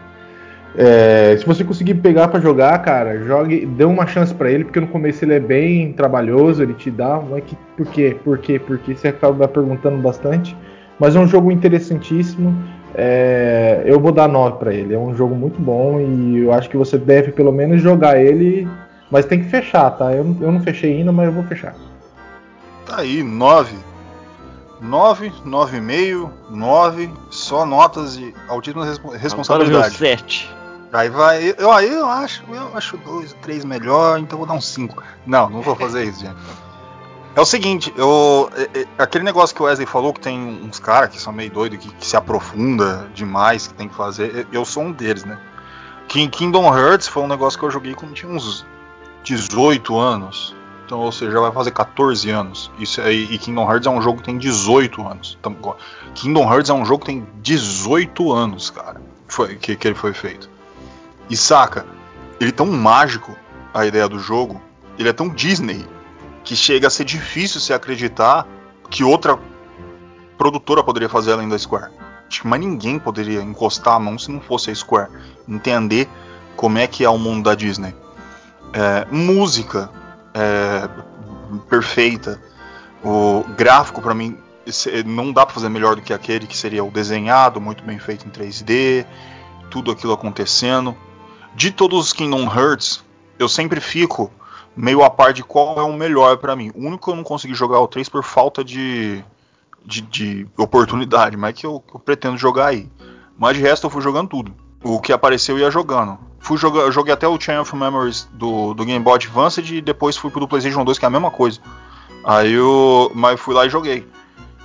[0.78, 4.80] É, se você conseguir pegar pra jogar, cara, jogue, dê uma chance pra ele, porque
[4.80, 8.18] no começo ele é bem trabalhoso, ele te dá, mas que, por quê?
[8.24, 8.60] Por quê?
[8.60, 10.56] Porque você acaba perguntando bastante.
[11.00, 12.54] Mas é um jogo interessantíssimo.
[12.94, 14.94] é, eu vou dar 9 pra ele.
[14.94, 18.68] É um jogo muito bom e eu acho que você deve pelo menos jogar ele,
[19.12, 20.12] mas tem que fechar, tá?
[20.14, 21.76] Eu, não- eu não fechei ainda, mas eu vou fechar.
[22.86, 23.76] Tá aí, 9.
[24.82, 29.96] 9, 9,5, 9, só notas de altíssima respo- Agora meu responsabilidade.
[29.98, 30.56] 7.
[30.94, 34.54] Aí vai, eu aí eu acho, eu acho dois, três melhor, então eu vou dar
[34.54, 35.02] um 5.
[35.26, 36.36] Não, não vou fazer isso, gente.
[37.36, 40.80] É o seguinte, eu, é- é- aquele negócio que o Wesley falou que tem uns
[40.80, 44.60] caras que são meio doidos, que, que se aprofunda demais, que tem que fazer, eu
[44.60, 45.38] eu sou um deles, né?
[46.08, 48.66] King- Kingdom Hearts foi um negócio que eu joguei quando tinha uns
[49.26, 50.56] 18 anos.
[50.86, 52.72] Então, ou seja, vai fazer 14 anos.
[52.80, 55.38] Isso aí, e Kingdom Hearts é um jogo que tem 18 anos.
[55.40, 55.56] Então,
[56.14, 59.02] Kingdom Hearts é um jogo que tem 18 anos, cara.
[59.28, 60.48] Foi, que, que ele foi feito.
[61.28, 61.86] E saca,
[62.40, 63.36] ele é tão mágico,
[63.74, 64.62] a ideia do jogo,
[64.98, 65.86] ele é tão Disney,
[66.44, 68.48] que chega a ser difícil se acreditar
[68.92, 69.40] que outra
[70.38, 71.92] produtora poderia fazer além da Square.
[72.28, 75.10] Acho que mais ninguém poderia encostar a mão se não fosse a Square.
[75.48, 76.08] Entender
[76.56, 77.96] como é que é o mundo da Disney.
[78.76, 79.90] É, música
[80.34, 80.90] é,
[81.70, 82.42] perfeita.
[83.02, 84.38] O gráfico, pra mim,
[85.06, 88.28] não dá pra fazer melhor do que aquele que seria o desenhado, muito bem feito
[88.28, 89.06] em 3D,
[89.72, 90.94] tudo aquilo acontecendo.
[91.56, 93.02] De todos os Kingdom Hearts,
[93.40, 94.30] eu sempre fico
[94.76, 96.70] meio a par de qual é o melhor pra mim.
[96.76, 99.24] O único que eu não consegui jogar é o 3 por falta de,
[99.86, 102.90] de, de oportunidade, mas que eu, eu pretendo jogar aí.
[103.38, 104.54] Mas de resto eu fui jogando tudo.
[104.84, 106.20] O que apareceu eu ia jogando.
[106.46, 110.16] Fui jogar, joguei até o Chain of Memories do, do Game Boy Advance e depois
[110.16, 111.60] fui pro do PlayStation 2, que é a mesma coisa.
[112.24, 113.12] Aí eu.
[113.16, 114.08] Mas fui lá e joguei.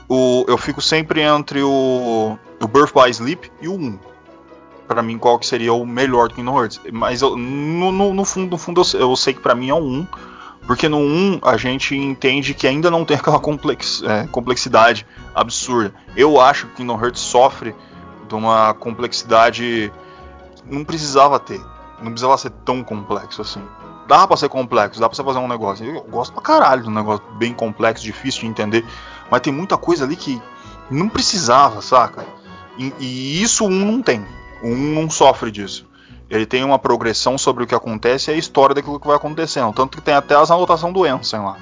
[0.07, 3.99] O, eu fico sempre entre o, o Birth by Sleep e o 1.
[4.87, 6.79] Pra mim, qual que seria o melhor do Kingdom Hearts.
[6.93, 9.75] Mas eu, no, no, no fundo, no fundo eu, eu sei que pra mim é
[9.75, 10.07] o 1.
[10.67, 15.95] Porque no 1 a gente entende que ainda não tem aquela complex, é, complexidade absurda.
[16.15, 17.75] Eu acho que Kingdom Hearts sofre
[18.29, 19.91] de uma complexidade.
[20.65, 21.61] Não precisava ter.
[21.99, 23.63] Não precisava ser tão complexo assim.
[24.07, 25.87] Dá pra ser complexo, dá pra você fazer um negócio.
[25.87, 28.85] Eu gosto pra caralho de um negócio bem complexo, difícil de entender.
[29.31, 30.43] Mas tem muita coisa ali que
[30.91, 32.27] não precisava, saca?
[32.77, 34.27] E, e isso um não tem.
[34.63, 35.87] Um não sofre disso.
[36.29, 39.73] Ele tem uma progressão sobre o que acontece e a história daquilo que vai acontecendo.
[39.73, 41.57] Tanto que tem até as anotações do Ensign lá.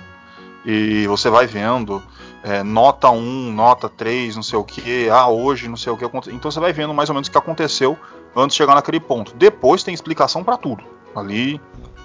[0.64, 2.02] E você vai vendo,
[2.42, 6.04] é, nota 1, nota 3, não sei o que, ah, hoje não sei o que
[6.04, 6.34] aconteceu.
[6.34, 7.98] Então você vai vendo mais ou menos o que aconteceu
[8.38, 9.34] antes de chegar naquele ponto.
[9.34, 10.84] Depois tem explicação pra tudo.
[11.14, 11.60] Ali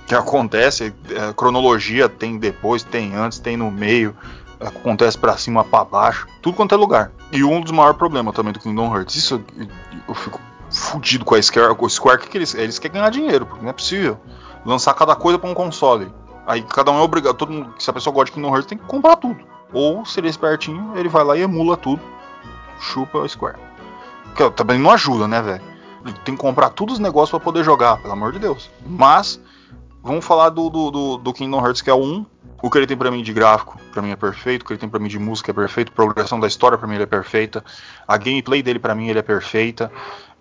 [0.07, 4.15] que acontece, é, cronologia tem depois, tem antes, tem no meio,
[4.59, 7.11] acontece pra cima, pra baixo, tudo quanto é lugar.
[7.31, 9.41] E um dos maiores problemas também do Kingdom Hearts, isso
[10.07, 10.39] eu, fico
[10.69, 13.61] fudido com a Square, com o Square que, que eles, eles querem ganhar dinheiro, porque
[13.61, 14.19] não é possível
[14.65, 16.11] lançar cada coisa pra um console.
[16.45, 18.77] Aí cada um é obrigado, todo mundo, se a pessoa gosta de Kingdom Hearts tem
[18.77, 19.39] que comprar tudo.
[19.71, 22.01] Ou se ele é espertinho, ele vai lá e emula tudo,
[22.79, 23.57] chupa o Square.
[24.35, 25.72] Que também não ajuda, né, velho?
[26.25, 28.69] Tem que comprar todos os negócios pra poder jogar, pelo amor de Deus.
[28.85, 29.39] Mas
[30.03, 32.25] Vamos falar do, do, do, do Kingdom Hearts, que é o 1.
[32.61, 34.63] O que ele tem pra mim de gráfico, pra mim é perfeito.
[34.63, 35.93] O que ele tem pra mim de música é perfeito.
[35.93, 37.63] A progressão da história, pra mim, é perfeita.
[38.05, 39.89] A gameplay dele, pra mim, ele é perfeita.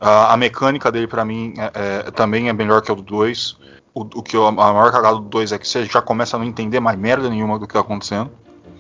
[0.01, 1.71] A mecânica dele, pra mim, é-
[2.09, 3.57] é- também é melhor que o do 2.
[3.95, 6.41] O, o que eu- a maior cagada do 2 é que você já começa a
[6.41, 8.33] não entender mais merda nenhuma do que tá acontecendo.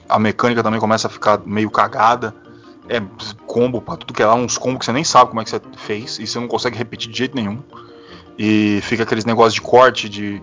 [0.08, 2.34] A mecânica também começa a ficar meio cagada.
[2.88, 3.00] É
[3.46, 5.50] combo pra tudo que é lá, uns combos que você nem sabe como é que
[5.50, 6.18] você fez.
[6.18, 7.58] E você não consegue repetir de jeito nenhum.
[8.38, 10.42] E fica aqueles negócios de corte, de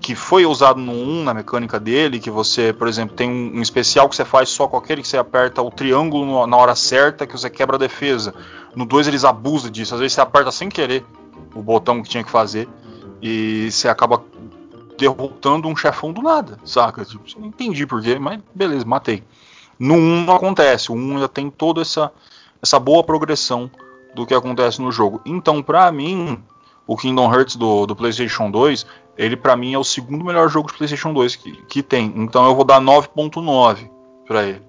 [0.00, 3.62] que foi usado no 1 na mecânica dele, que você, por exemplo, tem um, um
[3.62, 6.74] especial que você faz só com aquele que você aperta o triângulo no- na hora
[6.74, 8.34] certa que você quebra a defesa.
[8.74, 11.04] No 2 eles abusam disso, às vezes você aperta sem querer
[11.54, 12.68] o botão que tinha que fazer
[13.22, 14.22] e você acaba
[14.98, 17.04] derrotando um chefão do nada, saca?
[17.04, 19.22] Tipo, não entendi porquê, mas beleza, matei.
[19.82, 22.12] No 1 não acontece, o 1 ainda tem toda essa,
[22.62, 23.68] essa boa progressão
[24.14, 25.20] do que acontece no jogo.
[25.26, 26.38] Então, pra mim,
[26.86, 28.86] o Kingdom Hearts do, do PlayStation 2,
[29.18, 32.12] ele pra mim é o segundo melhor jogo de PlayStation 2 que, que tem.
[32.14, 33.90] Então eu vou dar 9.9
[34.24, 34.62] pra ele.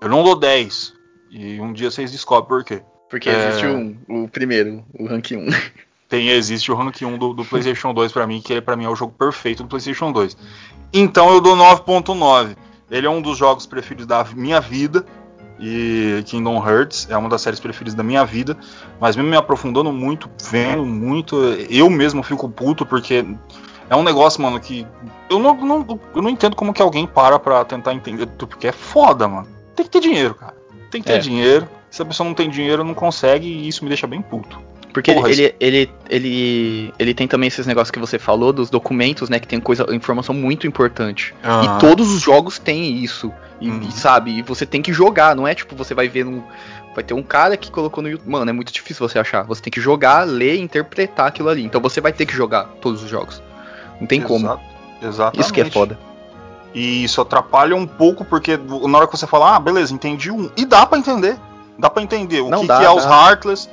[0.00, 0.92] Eu não dou 10.
[1.30, 2.82] E um dia vocês descobrem por quê.
[3.08, 3.68] Porque existe é...
[3.68, 5.46] um, o primeiro, o rank 1.
[6.08, 8.86] Tem, existe o rank 1 do, do PlayStation 2 para mim, que ele, pra mim
[8.86, 10.36] é o jogo perfeito do PlayStation 2.
[10.92, 12.56] Então eu dou 9.9.
[12.90, 15.04] Ele é um dos jogos preferidos da minha vida.
[15.60, 18.56] E Kingdom Hearts é uma das séries preferidas da minha vida.
[19.00, 21.36] Mas mesmo me aprofundando muito, vendo muito,
[21.68, 23.26] eu mesmo fico puto porque
[23.90, 24.86] é um negócio, mano, que
[25.28, 28.26] eu não, não, eu não entendo como que alguém para pra tentar entender.
[28.26, 29.48] Porque é foda, mano.
[29.74, 30.54] Tem que ter dinheiro, cara.
[30.90, 31.18] Tem que ter é.
[31.18, 31.68] dinheiro.
[31.90, 34.60] Se a pessoa não tem dinheiro, não consegue e isso me deixa bem puto.
[34.98, 39.28] Porque Porra, ele, ele, ele, ele, tem também esses negócios que você falou, dos documentos,
[39.28, 39.38] né?
[39.38, 41.32] Que tem coisa, informação muito importante.
[41.40, 41.62] Ah.
[41.62, 43.32] E todos os jogos têm isso.
[43.60, 43.88] E, uhum.
[43.92, 46.42] sabe, e você tem que jogar, não é tipo, você vai ver num.
[46.96, 48.28] Vai ter um cara que colocou no YouTube.
[48.28, 49.44] Mano, é muito difícil você achar.
[49.44, 51.64] Você tem que jogar, ler e interpretar aquilo ali.
[51.64, 53.40] Então você vai ter que jogar todos os jogos.
[54.00, 54.32] Não tem Exato.
[54.32, 54.60] como.
[55.00, 55.40] Exatamente.
[55.40, 55.96] Isso que é foda.
[56.74, 60.50] E isso atrapalha um pouco, porque na hora que você fala, ah, beleza, entendi um.
[60.56, 61.36] E dá para entender.
[61.78, 62.94] Dá para entender o que, dá, que, é dá.
[62.94, 63.68] os Heartless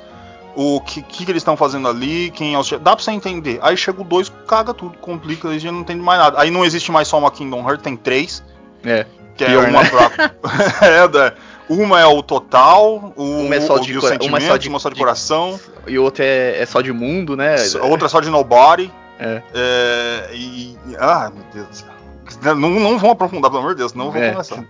[0.56, 3.58] o que, que, que eles estão fazendo ali, quem é os Dá pra você entender.
[3.60, 6.40] Aí chega o 2, caga tudo, complica, a gente não entende mais nada.
[6.40, 8.42] Aí não existe mais só uma Kingdom Hearts, tem três.
[8.82, 9.04] É.
[9.36, 9.90] Que é Pior, é uma né?
[9.90, 10.32] pra...
[10.88, 11.34] é,
[11.68, 14.78] uma é o total, o, uma é só de, o uma é só de, uma
[14.78, 15.60] só de, de coração.
[15.86, 17.56] E outra é, é, só de mundo, né?
[17.82, 18.90] Outra é só de nobody.
[19.18, 19.42] É.
[19.54, 20.78] é e.
[20.98, 22.54] Ah, meu Deus do céu.
[22.54, 24.30] Não, não vamos aprofundar, pelo amor de Deus, não vamos é.
[24.30, 24.64] começar.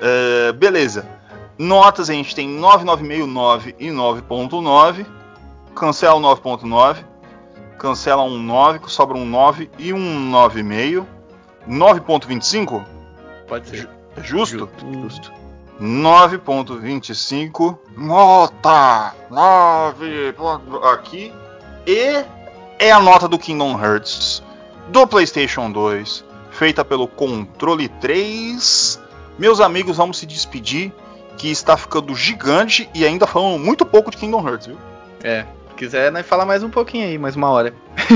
[0.00, 1.17] É, beleza.
[1.58, 5.04] Notas a gente tem 9,969 e 9.9.
[5.74, 7.04] Cancela o 9.9.
[7.76, 11.04] Cancela um 9, sobra um 9 e um 9,5.
[11.68, 12.84] 9.25?
[13.48, 13.88] Pode ser.
[14.16, 14.68] É justo?
[15.02, 15.32] Justo.
[15.80, 17.78] 9.25.
[17.96, 19.14] Nota!
[19.30, 20.34] 9.
[20.92, 21.32] Aqui.
[21.86, 22.24] E
[22.78, 24.42] é a nota do Kingdom Hearts
[24.88, 29.00] do PlayStation 2, feita pelo Controle 3.
[29.38, 30.92] Meus amigos, vamos se despedir
[31.38, 34.76] que está ficando gigante e ainda falando muito pouco de Kingdom Hearts, viu?
[35.22, 37.72] É, se quiser, né, falar mais um pouquinho aí, mais uma hora.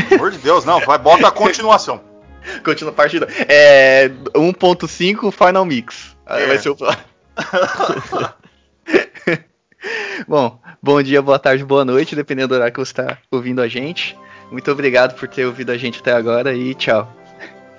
[0.08, 2.00] Pelo amor de Deus, não, vai, bota a continuação.
[2.64, 3.28] Continua a partida.
[3.48, 6.16] É 1.5 Final Mix.
[6.26, 6.46] É.
[6.46, 6.76] Vai ser o
[10.26, 13.68] Bom, bom dia, boa tarde, boa noite, dependendo do horário que você está ouvindo a
[13.68, 14.18] gente.
[14.50, 17.10] Muito obrigado por ter ouvido a gente até agora e tchau.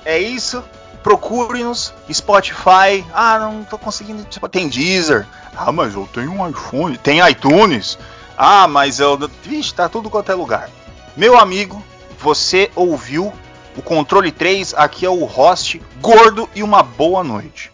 [0.06, 0.64] é isso
[1.02, 3.04] procure-nos, Spotify.
[3.12, 4.26] Ah, não tô conseguindo.
[4.50, 5.26] Tem Deezer.
[5.54, 6.96] Ah, mas eu tenho um iPhone.
[6.96, 7.98] Tem iTunes.
[8.40, 9.18] Ah, mas eu.
[9.42, 10.70] Vixe, tá tudo quanto é lugar.
[11.16, 11.82] Meu amigo,
[12.20, 13.32] você ouviu
[13.76, 14.74] o controle 3.
[14.74, 17.72] Aqui é o host gordo e uma boa noite.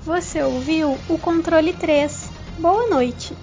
[0.00, 2.30] Você ouviu o controle 3.
[2.58, 3.36] Boa noite.